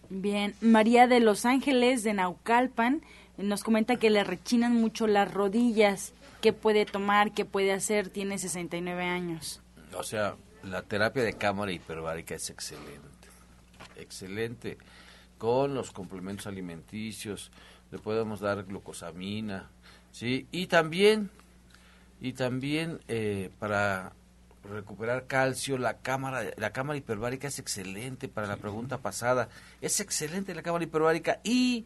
[0.09, 3.01] Bien, María de Los Ángeles de Naucalpan
[3.37, 6.13] nos comenta que le rechinan mucho las rodillas.
[6.41, 7.31] ¿Qué puede tomar?
[7.31, 8.09] ¿Qué puede hacer?
[8.09, 9.61] Tiene 69 años.
[9.95, 13.29] O sea, la terapia de cámara hiperbárica es excelente.
[13.95, 14.77] Excelente.
[15.39, 17.49] Con los complementos alimenticios,
[17.91, 19.71] le podemos dar glucosamina,
[20.11, 20.47] ¿sí?
[20.51, 21.31] Y también,
[22.21, 24.13] y también eh, para
[24.69, 29.49] recuperar calcio, la cámara, la cámara hiperbárica es excelente para la pregunta pasada.
[29.81, 31.85] Es excelente la cámara hiperbárica y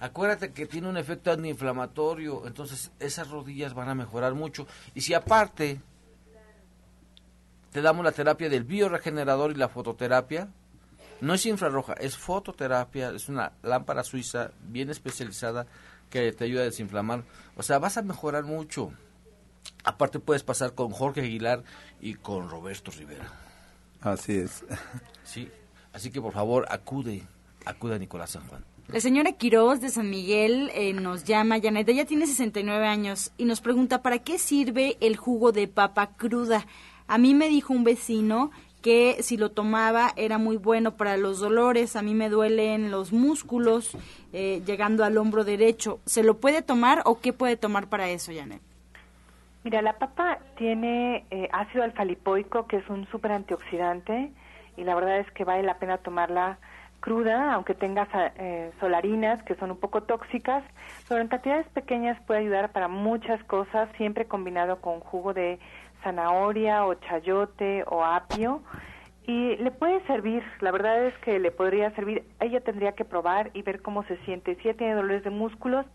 [0.00, 4.66] acuérdate que tiene un efecto antiinflamatorio, entonces esas rodillas van a mejorar mucho.
[4.94, 5.80] Y si aparte
[7.72, 10.48] te damos la terapia del bioregenerador y la fototerapia,
[11.22, 15.68] no es infrarroja, es fototerapia, es una lámpara suiza bien especializada
[16.10, 17.22] que te ayuda a desinflamar.
[17.56, 18.92] O sea, vas a mejorar mucho.
[19.84, 21.62] Aparte puedes pasar con Jorge Aguilar
[22.00, 23.32] y con Roberto Rivera.
[24.00, 24.64] Así es.
[25.22, 25.48] Sí,
[25.92, 27.22] así que por favor acude,
[27.64, 28.64] acude a Nicolás San Juan.
[28.88, 33.44] La señora Quiroz de San Miguel eh, nos llama, Janet, ella tiene 69 años y
[33.44, 36.66] nos pregunta, ¿para qué sirve el jugo de papa cruda?
[37.06, 38.50] A mí me dijo un vecino
[38.82, 43.12] que si lo tomaba era muy bueno para los dolores, a mí me duelen los
[43.12, 43.96] músculos
[44.32, 46.00] eh, llegando al hombro derecho.
[46.04, 48.60] ¿Se lo puede tomar o qué puede tomar para eso, Janet?
[49.64, 54.32] Mira, la papa tiene eh, ácido alfa-lipoico, que es un súper antioxidante,
[54.76, 56.58] y la verdad es que vale la pena tomarla
[57.02, 58.08] cruda, aunque tenga
[58.38, 60.64] eh, solarinas, que son un poco tóxicas,
[61.08, 65.58] pero en cantidades pequeñas puede ayudar para muchas cosas, siempre combinado con jugo de
[66.02, 68.62] zanahoria o chayote o apio.
[69.26, 73.50] Y le puede servir, la verdad es que le podría servir, ella tendría que probar
[73.54, 74.56] y ver cómo se siente.
[74.56, 75.86] Si ella tiene dolores de músculos,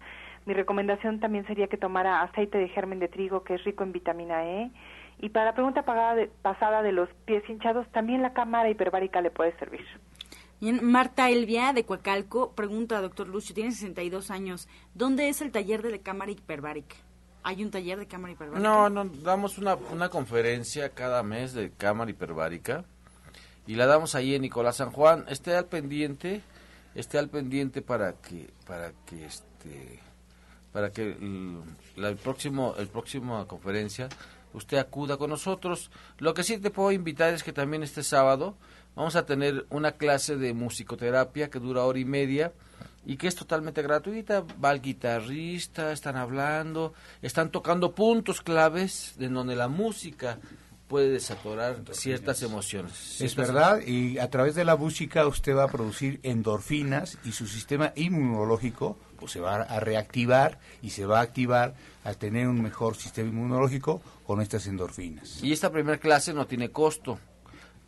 [0.46, 3.92] mi recomendación también sería que tomara aceite de germen de trigo, que es rico en
[3.92, 4.72] vitamina E.
[5.20, 9.52] Y para la pregunta pasada de los pies hinchados, también la cámara hiperbárica le puede
[9.58, 9.86] servir.
[10.62, 15.82] Bien, Marta Elvia de Coacalco pregunta, doctor Lucio, tiene 62 años, ¿dónde es el taller
[15.82, 16.96] de la cámara hiperbárica?
[17.48, 18.68] ¿Hay un taller de cámara hiperbárica?
[18.68, 22.84] No, no, damos una, una conferencia cada mes de cámara hiperbárica
[23.66, 25.24] y la damos ahí en Nicolás San Juan.
[25.30, 26.42] Esté al pendiente,
[26.94, 30.02] esté al pendiente para que, para que este
[30.74, 31.16] para que
[31.96, 34.10] la, el próximo el próximo conferencia
[34.52, 35.90] usted acuda con nosotros.
[36.18, 38.58] Lo que sí te puedo invitar es que también este sábado
[38.94, 42.52] vamos a tener una clase de musicoterapia que dura hora y media
[43.08, 44.44] y que es totalmente gratuita.
[44.64, 50.40] Va el guitarrista, están hablando, están tocando puntos claves de donde la música
[50.90, 53.22] puede desatorar ciertas emociones.
[53.22, 57.48] Es verdad, y a través de la música usted va a producir endorfinas y su
[57.48, 62.62] sistema inmunológico pues se va a reactivar y se va a activar al tener un
[62.62, 65.42] mejor sistema inmunológico con estas endorfinas.
[65.42, 67.20] Y esta primera clase no tiene costo.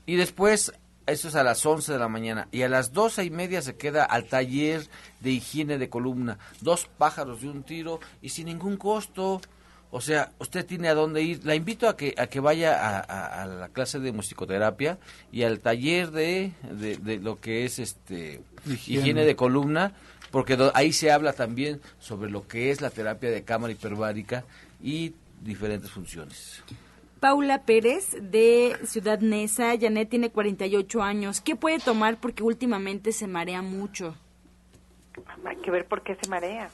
[0.05, 0.74] Y después,
[1.12, 3.76] eso es a las 11 de la mañana, y a las doce y media se
[3.76, 4.88] queda al taller
[5.20, 6.38] de higiene de columna.
[6.62, 9.41] Dos pájaros de un tiro y sin ningún costo.
[9.91, 11.43] O sea, usted tiene a dónde ir.
[11.43, 14.99] La invito a que, a que vaya a, a, la clase de musicoterapia
[15.32, 19.01] y al taller de, de, de lo que es este higiene.
[19.01, 19.93] higiene de columna,
[20.30, 24.43] porque do, ahí se habla también sobre lo que es la terapia de cámara hiperbárica
[24.82, 26.62] y diferentes funciones.
[27.20, 31.41] Paula Pérez de Ciudad Neza, Janet tiene 48 años.
[31.41, 34.15] ¿Qué puede tomar porque últimamente se marea mucho?
[35.43, 36.70] Hay que ver por qué se marea.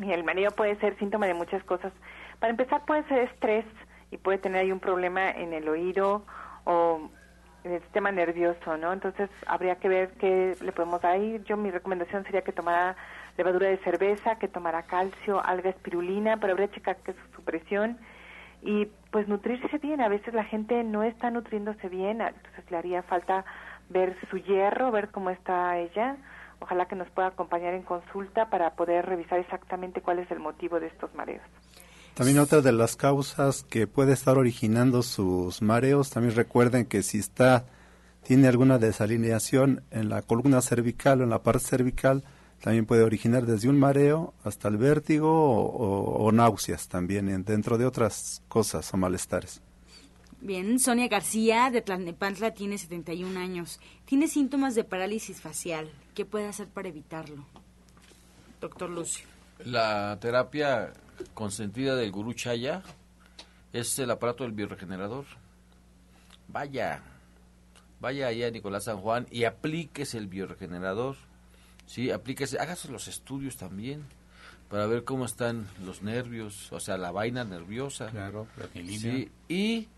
[0.00, 1.92] El mareo puede ser síntoma de muchas cosas.
[2.38, 3.64] Para empezar puede ser estrés
[4.12, 6.24] y puede tener ahí un problema en el oído
[6.64, 7.10] o
[7.64, 8.92] en el sistema nervioso, ¿no?
[8.92, 11.42] Entonces habría que ver qué le podemos dar ahí.
[11.44, 12.96] Yo mi recomendación sería que tomara
[13.36, 17.98] levadura de cerveza, que tomara calcio, alga espirulina, pero habría que checar que su presión
[18.62, 20.00] y pues nutrirse bien.
[20.00, 23.44] A veces la gente no está nutriéndose bien, entonces le haría falta
[23.88, 26.16] ver su hierro, ver cómo está ella.
[26.60, 30.78] Ojalá que nos pueda acompañar en consulta para poder revisar exactamente cuál es el motivo
[30.78, 31.42] de estos mareos.
[32.14, 37.18] También otra de las causas que puede estar originando sus mareos, también recuerden que si
[37.18, 37.64] está
[38.22, 42.22] tiene alguna desalineación en la columna cervical o en la parte cervical,
[42.60, 47.78] también puede originar desde un mareo hasta el vértigo o, o, o náuseas también, dentro
[47.78, 49.62] de otras cosas o malestares.
[50.42, 53.78] Bien, Sonia García de Tlalnepantla tiene 71 años.
[54.06, 55.90] Tiene síntomas de parálisis facial.
[56.14, 57.44] ¿Qué puede hacer para evitarlo?
[58.58, 59.26] Doctor Lucio.
[59.64, 60.94] La terapia
[61.34, 62.82] consentida del gurú Chaya
[63.74, 65.26] es el aparato del bioregenerador.
[66.48, 67.02] Vaya,
[68.00, 71.16] vaya allá a Nicolás San Juan y aplíquese el bioregenerador.
[71.90, 74.04] Sí, aplíquese, hágase los estudios también
[74.68, 78.06] para ver cómo están los nervios, o sea, la vaina nerviosa.
[78.10, 79.88] Claro, la sí, y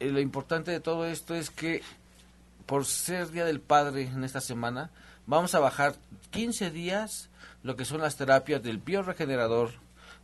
[0.00, 1.82] eh, lo importante de todo esto es que
[2.66, 4.90] por ser Día del Padre en esta semana,
[5.28, 5.94] vamos a bajar
[6.32, 7.30] 15 días
[7.62, 9.70] lo que son las terapias del bioregenerador,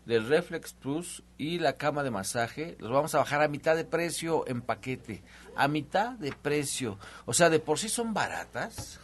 [0.07, 2.77] del Reflex Plus y la cama de masaje.
[2.81, 5.23] Los vamos a bajar a mitad de precio en paquete.
[5.55, 6.99] A mitad de precio.
[7.27, 8.99] O sea, de por sí son baratas.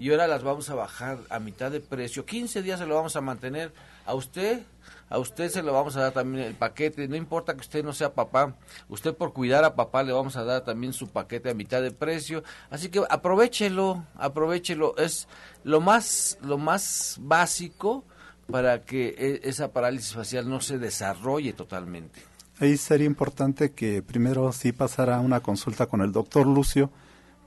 [0.00, 2.24] Y ahora las vamos a bajar a mitad de precio.
[2.24, 3.70] 15 días se lo vamos a mantener
[4.06, 4.62] a usted.
[5.10, 7.92] A usted se lo vamos a dar también el paquete, no importa que usted no
[7.92, 8.54] sea papá,
[8.88, 11.90] usted por cuidar a papá le vamos a dar también su paquete a mitad de
[11.90, 15.26] precio, así que aprovechelo, aprovechelo, es
[15.64, 18.04] lo más, lo más básico
[18.50, 22.22] para que e, esa parálisis facial no se desarrolle totalmente.
[22.60, 26.90] Ahí sería importante que primero sí pasara una consulta con el doctor Lucio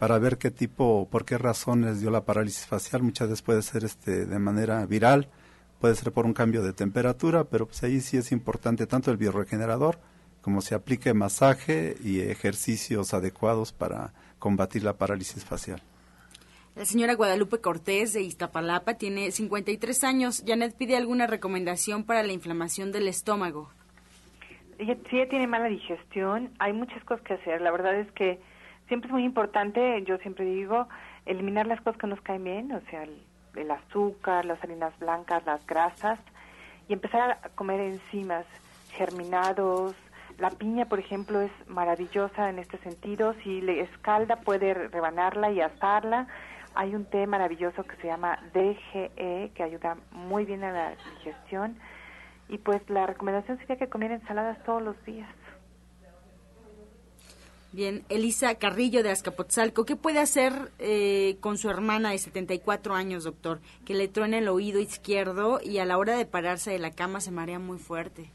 [0.03, 3.01] para ver qué tipo, por qué razones dio la parálisis facial.
[3.03, 5.29] Muchas veces puede ser este de manera viral,
[5.79, 9.15] puede ser por un cambio de temperatura, pero pues ahí sí es importante tanto el
[9.15, 9.99] bioregenerador
[10.41, 15.81] como se aplique masaje y ejercicios adecuados para combatir la parálisis facial.
[16.75, 20.43] La señora Guadalupe Cortés de Iztapalapa tiene 53 años.
[20.45, 23.69] Janet pide alguna recomendación para la inflamación del estómago.
[24.79, 27.61] Ella, si ella tiene mala digestión, hay muchas cosas que hacer.
[27.61, 28.41] La verdad es que
[28.87, 30.87] siempre es muy importante, yo siempre digo,
[31.25, 35.65] eliminar las cosas que nos caen bien, o sea, el, azúcar, las harinas blancas, las
[35.65, 36.19] grasas,
[36.87, 38.45] y empezar a comer enzimas,
[38.91, 39.95] germinados.
[40.37, 43.35] La piña, por ejemplo, es maravillosa en este sentido.
[43.43, 46.27] Si le escalda, puede rebanarla y asarla.
[46.75, 51.77] Hay un té maravilloso que se llama DGE, que ayuda muy bien a la digestión.
[52.49, 55.29] Y pues la recomendación sería que comieran ensaladas todos los días.
[57.73, 63.23] Bien, Elisa Carrillo de Azcapotzalco, ¿qué puede hacer eh, con su hermana de 74 años,
[63.23, 63.61] doctor?
[63.83, 67.19] Que le truene el oído izquierdo y a la hora de pararse de la cama
[67.19, 68.29] se marea muy fuerte.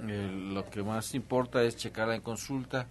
[0.00, 2.88] Eh, lo que más importa es checarla en consulta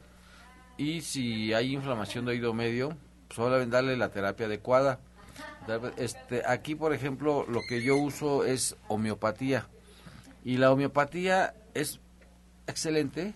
[0.78, 2.95] y si hay inflamación de oído medio,
[3.28, 5.01] pues darle la terapia adecuada.
[5.97, 9.67] Este, aquí, por ejemplo, lo que yo uso es homeopatía
[10.45, 11.99] y la homeopatía es
[12.65, 13.34] excelente,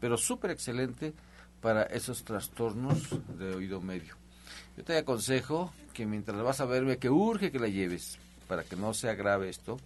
[0.00, 1.14] pero súper excelente
[1.62, 2.98] para esos trastornos
[3.38, 4.16] de oído medio.
[4.76, 8.76] Yo te aconsejo que mientras vas a verme, que urge que la lleves, para que
[8.76, 9.78] no sea grave esto,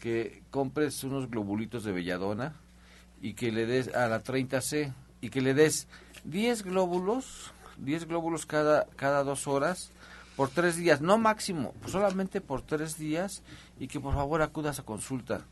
[0.00, 2.54] que compres unos globulitos de belladona
[3.22, 4.92] y que le des a la 30C
[5.22, 5.88] y que le des
[6.24, 9.90] 10 glóbulos, 10 glóbulos cada, cada dos horas
[10.36, 13.42] por tres días, no máximo, solamente por tres días
[13.78, 15.46] y que por favor acudas a consulta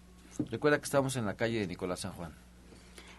[0.50, 2.32] Recuerda que estamos en la calle de Nicolás San Juan.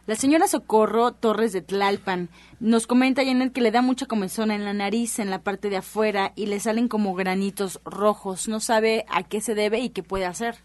[0.05, 2.27] La señora Socorro Torres de Tlalpan
[2.59, 5.77] nos comenta, Janet, que le da mucha comezón en la nariz, en la parte de
[5.77, 8.49] afuera, y le salen como granitos rojos.
[8.49, 10.55] No sabe a qué se debe y qué puede hacer.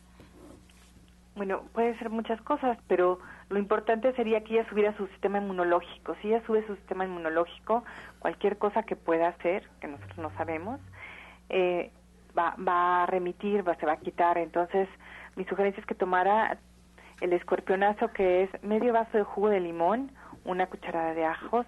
[1.36, 6.16] Bueno, puede ser muchas cosas, pero lo importante sería que ella subiera su sistema inmunológico.
[6.20, 7.84] Si ella sube su sistema inmunológico,
[8.18, 10.80] cualquier cosa que pueda hacer, que nosotros no sabemos,
[11.48, 11.92] eh,
[12.36, 14.36] va, va a remitir, va, se va a quitar.
[14.36, 14.88] Entonces,
[15.36, 16.58] mi sugerencia es que tomara
[17.20, 20.12] el escorpionazo que es medio vaso de jugo de limón,
[20.44, 21.66] una cucharada de ajos,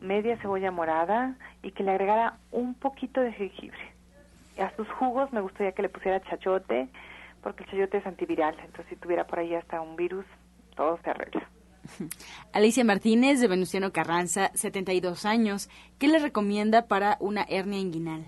[0.00, 3.92] media cebolla morada y que le agregara un poquito de jengibre.
[4.58, 6.88] A sus jugos me gustaría que le pusiera chayote,
[7.42, 10.26] porque el chayote es antiviral, entonces si tuviera por ahí hasta un virus,
[10.76, 11.48] todo se arregla.
[12.52, 15.68] Alicia Martínez de Venustiano Carranza, 72 años,
[15.98, 18.26] ¿qué le recomienda para una hernia inguinal?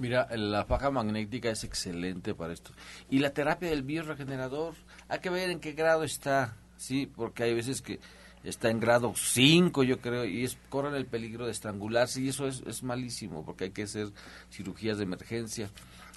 [0.00, 2.72] Mira, la faja magnética es excelente para esto.
[3.10, 4.72] Y la terapia del bioregenerador,
[5.08, 8.00] hay que ver en qué grado está, sí, porque hay veces que
[8.42, 12.48] está en grado 5, yo creo, y es, corren el peligro de estrangularse, y eso
[12.48, 14.08] es, es malísimo, porque hay que hacer
[14.50, 15.68] cirugías de emergencia.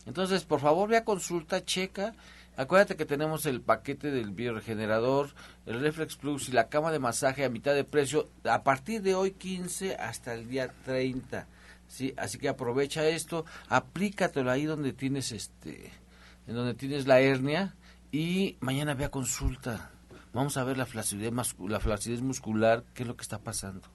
[0.05, 2.15] Entonces, por favor, ve a consulta, checa.
[2.55, 5.31] Acuérdate que tenemos el paquete del bioregenerador,
[5.65, 9.13] el Reflex Plus y la cama de masaje a mitad de precio a partir de
[9.13, 11.47] hoy 15 hasta el día 30
[11.87, 12.13] ¿sí?
[12.17, 15.91] Así que aprovecha esto, aplícatelo ahí donde tienes este,
[16.47, 17.75] en donde tienes la hernia
[18.11, 19.91] y mañana ve a consulta.
[20.33, 21.31] Vamos a ver la flacidez,
[21.67, 23.87] la flacidez muscular, qué es lo que está pasando.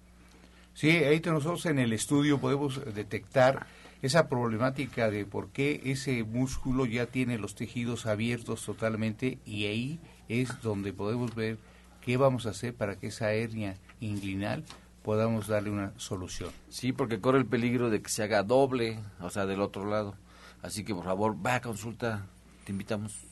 [0.75, 3.67] Sí, ahí nosotros en el estudio podemos detectar
[4.01, 10.01] esa problemática de por qué ese músculo ya tiene los tejidos abiertos totalmente y ahí
[10.29, 11.59] es donde podemos ver
[12.01, 14.65] qué vamos a hacer para que esa hernia inguinal
[15.09, 16.51] podamos darle una solución.
[16.69, 20.17] Sí, porque corre el peligro de que se haga doble, o sea, del otro lado.
[20.61, 22.27] Así que por favor, va a consulta,
[22.67, 23.25] te invitamos.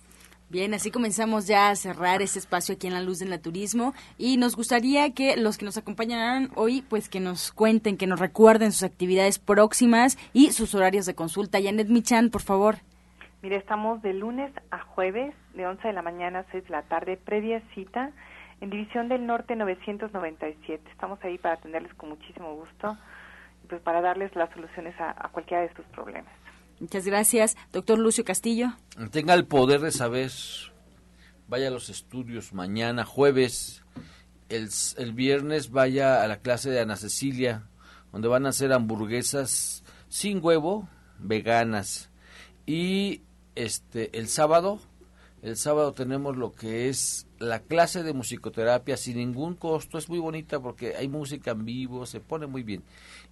[0.48, 4.38] Bien, así comenzamos ya a cerrar ese espacio aquí en la Luz del Naturismo y
[4.38, 8.72] nos gustaría que los que nos acompañaran hoy, pues que nos cuenten, que nos recuerden
[8.72, 11.60] sus actividades próximas y sus horarios de consulta.
[11.62, 12.76] Janet Michan, por favor.
[13.42, 16.84] Mire, estamos de lunes a jueves, de 11 de la mañana a 6 de la
[16.84, 18.12] tarde, previa cita
[18.60, 20.90] en División del Norte 997.
[20.90, 22.96] Estamos ahí para atenderles con muchísimo gusto
[23.64, 26.32] y pues para darles las soluciones a, cualquiera de sus problemas.
[26.80, 28.68] Muchas gracias, doctor Lucio Castillo.
[29.10, 30.30] Tenga el poder de saber,
[31.48, 33.84] vaya a los estudios mañana, jueves,
[34.48, 37.64] el, el viernes vaya a la clase de Ana Cecilia,
[38.12, 40.88] donde van a hacer hamburguesas sin huevo,
[41.18, 42.10] veganas.
[42.66, 43.22] Y
[43.54, 44.80] este el sábado,
[45.42, 49.98] el sábado tenemos lo que es la clase de musicoterapia sin ningún costo.
[49.98, 52.82] Es muy bonita porque hay música en vivo, se pone muy bien.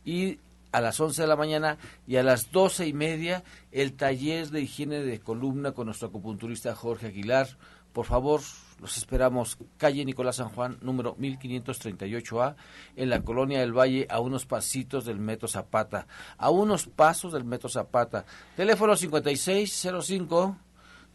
[0.04, 0.38] Y
[0.72, 4.62] a las 11 de la mañana y a las doce y media el taller de
[4.62, 7.48] higiene de columna con nuestro acupunturista Jorge Aguilar.
[7.92, 8.40] Por favor,
[8.80, 12.56] los esperamos, calle Nicolás San Juan, número 1538A,
[12.96, 17.44] en la colonia del Valle, a unos pasitos del Metro Zapata, a unos pasos del
[17.44, 18.24] Metro Zapata.
[18.56, 18.96] Teléfono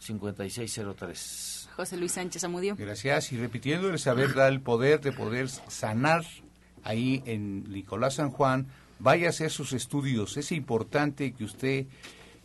[0.02, 1.70] 5605-5603.
[1.76, 2.76] José Luis Sánchez Amudio.
[2.76, 3.32] Gracias.
[3.32, 6.26] Y repitiendo, el saber da el poder de poder sanar
[6.84, 8.68] ahí en Nicolás San Juan.
[9.00, 10.38] Vaya a hacer sus estudios.
[10.38, 11.86] Es importante que usted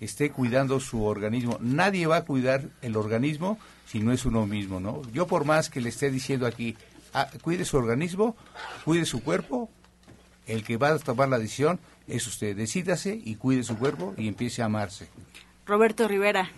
[0.01, 1.59] esté cuidando su organismo.
[1.61, 5.03] Nadie va a cuidar el organismo si no es uno mismo, ¿no?
[5.13, 6.77] Yo por más que le esté diciendo aquí,
[7.13, 8.37] ah, cuide su organismo,
[8.85, 9.71] cuide su cuerpo,
[10.47, 12.57] el que va a tomar la decisión es usted.
[12.57, 15.09] Decídase y cuide su cuerpo y empiece a amarse.
[15.67, 16.51] Roberto Rivera.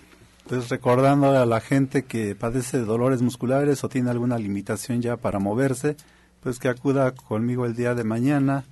[0.49, 5.17] Pues recordando a la gente que padece de dolores musculares o tiene alguna limitación ya
[5.17, 5.97] para moverse,
[6.41, 8.65] pues que acuda conmigo el día de mañana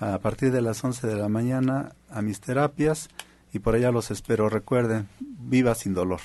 [0.00, 3.08] a partir de las 11 de la mañana a mis terapias
[3.52, 4.48] y por allá los espero.
[4.48, 6.20] Recuerden, viva sin dolor.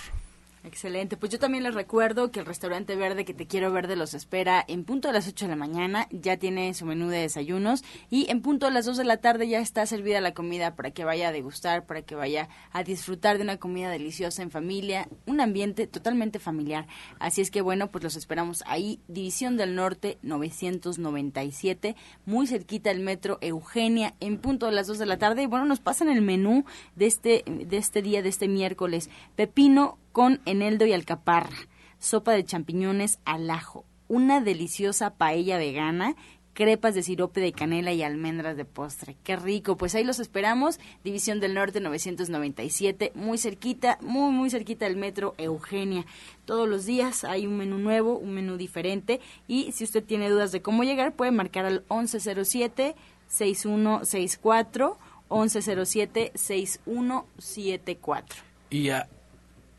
[0.66, 1.16] Excelente.
[1.16, 4.66] Pues yo también les recuerdo que el restaurante verde que te quiero verde los espera
[4.68, 6.08] en punto de las 8 de la mañana.
[6.10, 9.48] Ya tiene su menú de desayunos y en punto de las 2 de la tarde
[9.48, 13.38] ya está servida la comida para que vaya a degustar, para que vaya a disfrutar
[13.38, 16.88] de una comida deliciosa en familia, un ambiente totalmente familiar.
[17.20, 21.96] Así es que bueno, pues los esperamos ahí, División del Norte 997,
[22.26, 25.44] muy cerquita del metro Eugenia, en punto de las 2 de la tarde.
[25.44, 29.12] Y bueno, nos pasan el menú de este, de este día, de este miércoles.
[29.36, 31.58] Pepino con eneldo y alcaparra,
[32.00, 36.16] sopa de champiñones al ajo, una deliciosa paella vegana,
[36.54, 39.18] crepas de sirope de canela y almendras de postre.
[39.26, 39.76] Qué rico.
[39.76, 40.80] Pues ahí los esperamos.
[41.04, 46.06] División del Norte 997, muy cerquita, muy muy cerquita del metro Eugenia.
[46.46, 50.54] Todos los días hay un menú nuevo, un menú diferente y si usted tiene dudas
[50.54, 52.96] de cómo llegar puede marcar al 1107
[53.28, 54.98] 6164
[55.30, 58.44] 1107 6174.
[58.70, 59.08] Y a,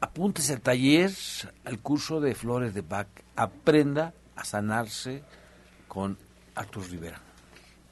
[0.06, 1.10] apúntese al taller,
[1.64, 3.08] al curso de flores de Bach.
[3.34, 5.22] Aprenda a sanarse
[5.88, 6.16] con
[6.54, 7.20] Artur Rivera.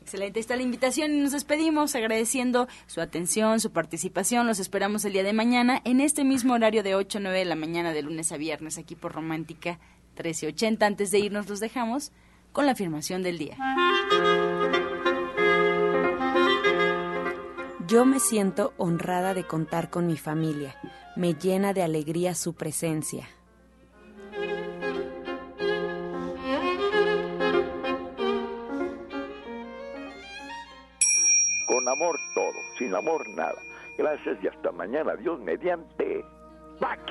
[0.00, 4.46] Excelente, está la invitación y nos despedimos agradeciendo su atención, su participación.
[4.46, 7.44] Los esperamos el día de mañana en este mismo horario de 8 a 9 de
[7.46, 9.78] la mañana de lunes a viernes aquí por Romántica
[10.16, 10.86] 1380.
[10.86, 12.12] Antes de irnos los dejamos
[12.52, 13.56] con la afirmación del día.
[17.86, 20.74] Yo me siento honrada de contar con mi familia.
[21.16, 23.28] Me llena de alegría su presencia.
[31.66, 33.60] Con amor todo, sin amor nada.
[33.98, 35.14] Gracias y hasta mañana.
[35.16, 36.24] Dios mediante.
[36.80, 37.02] Pax.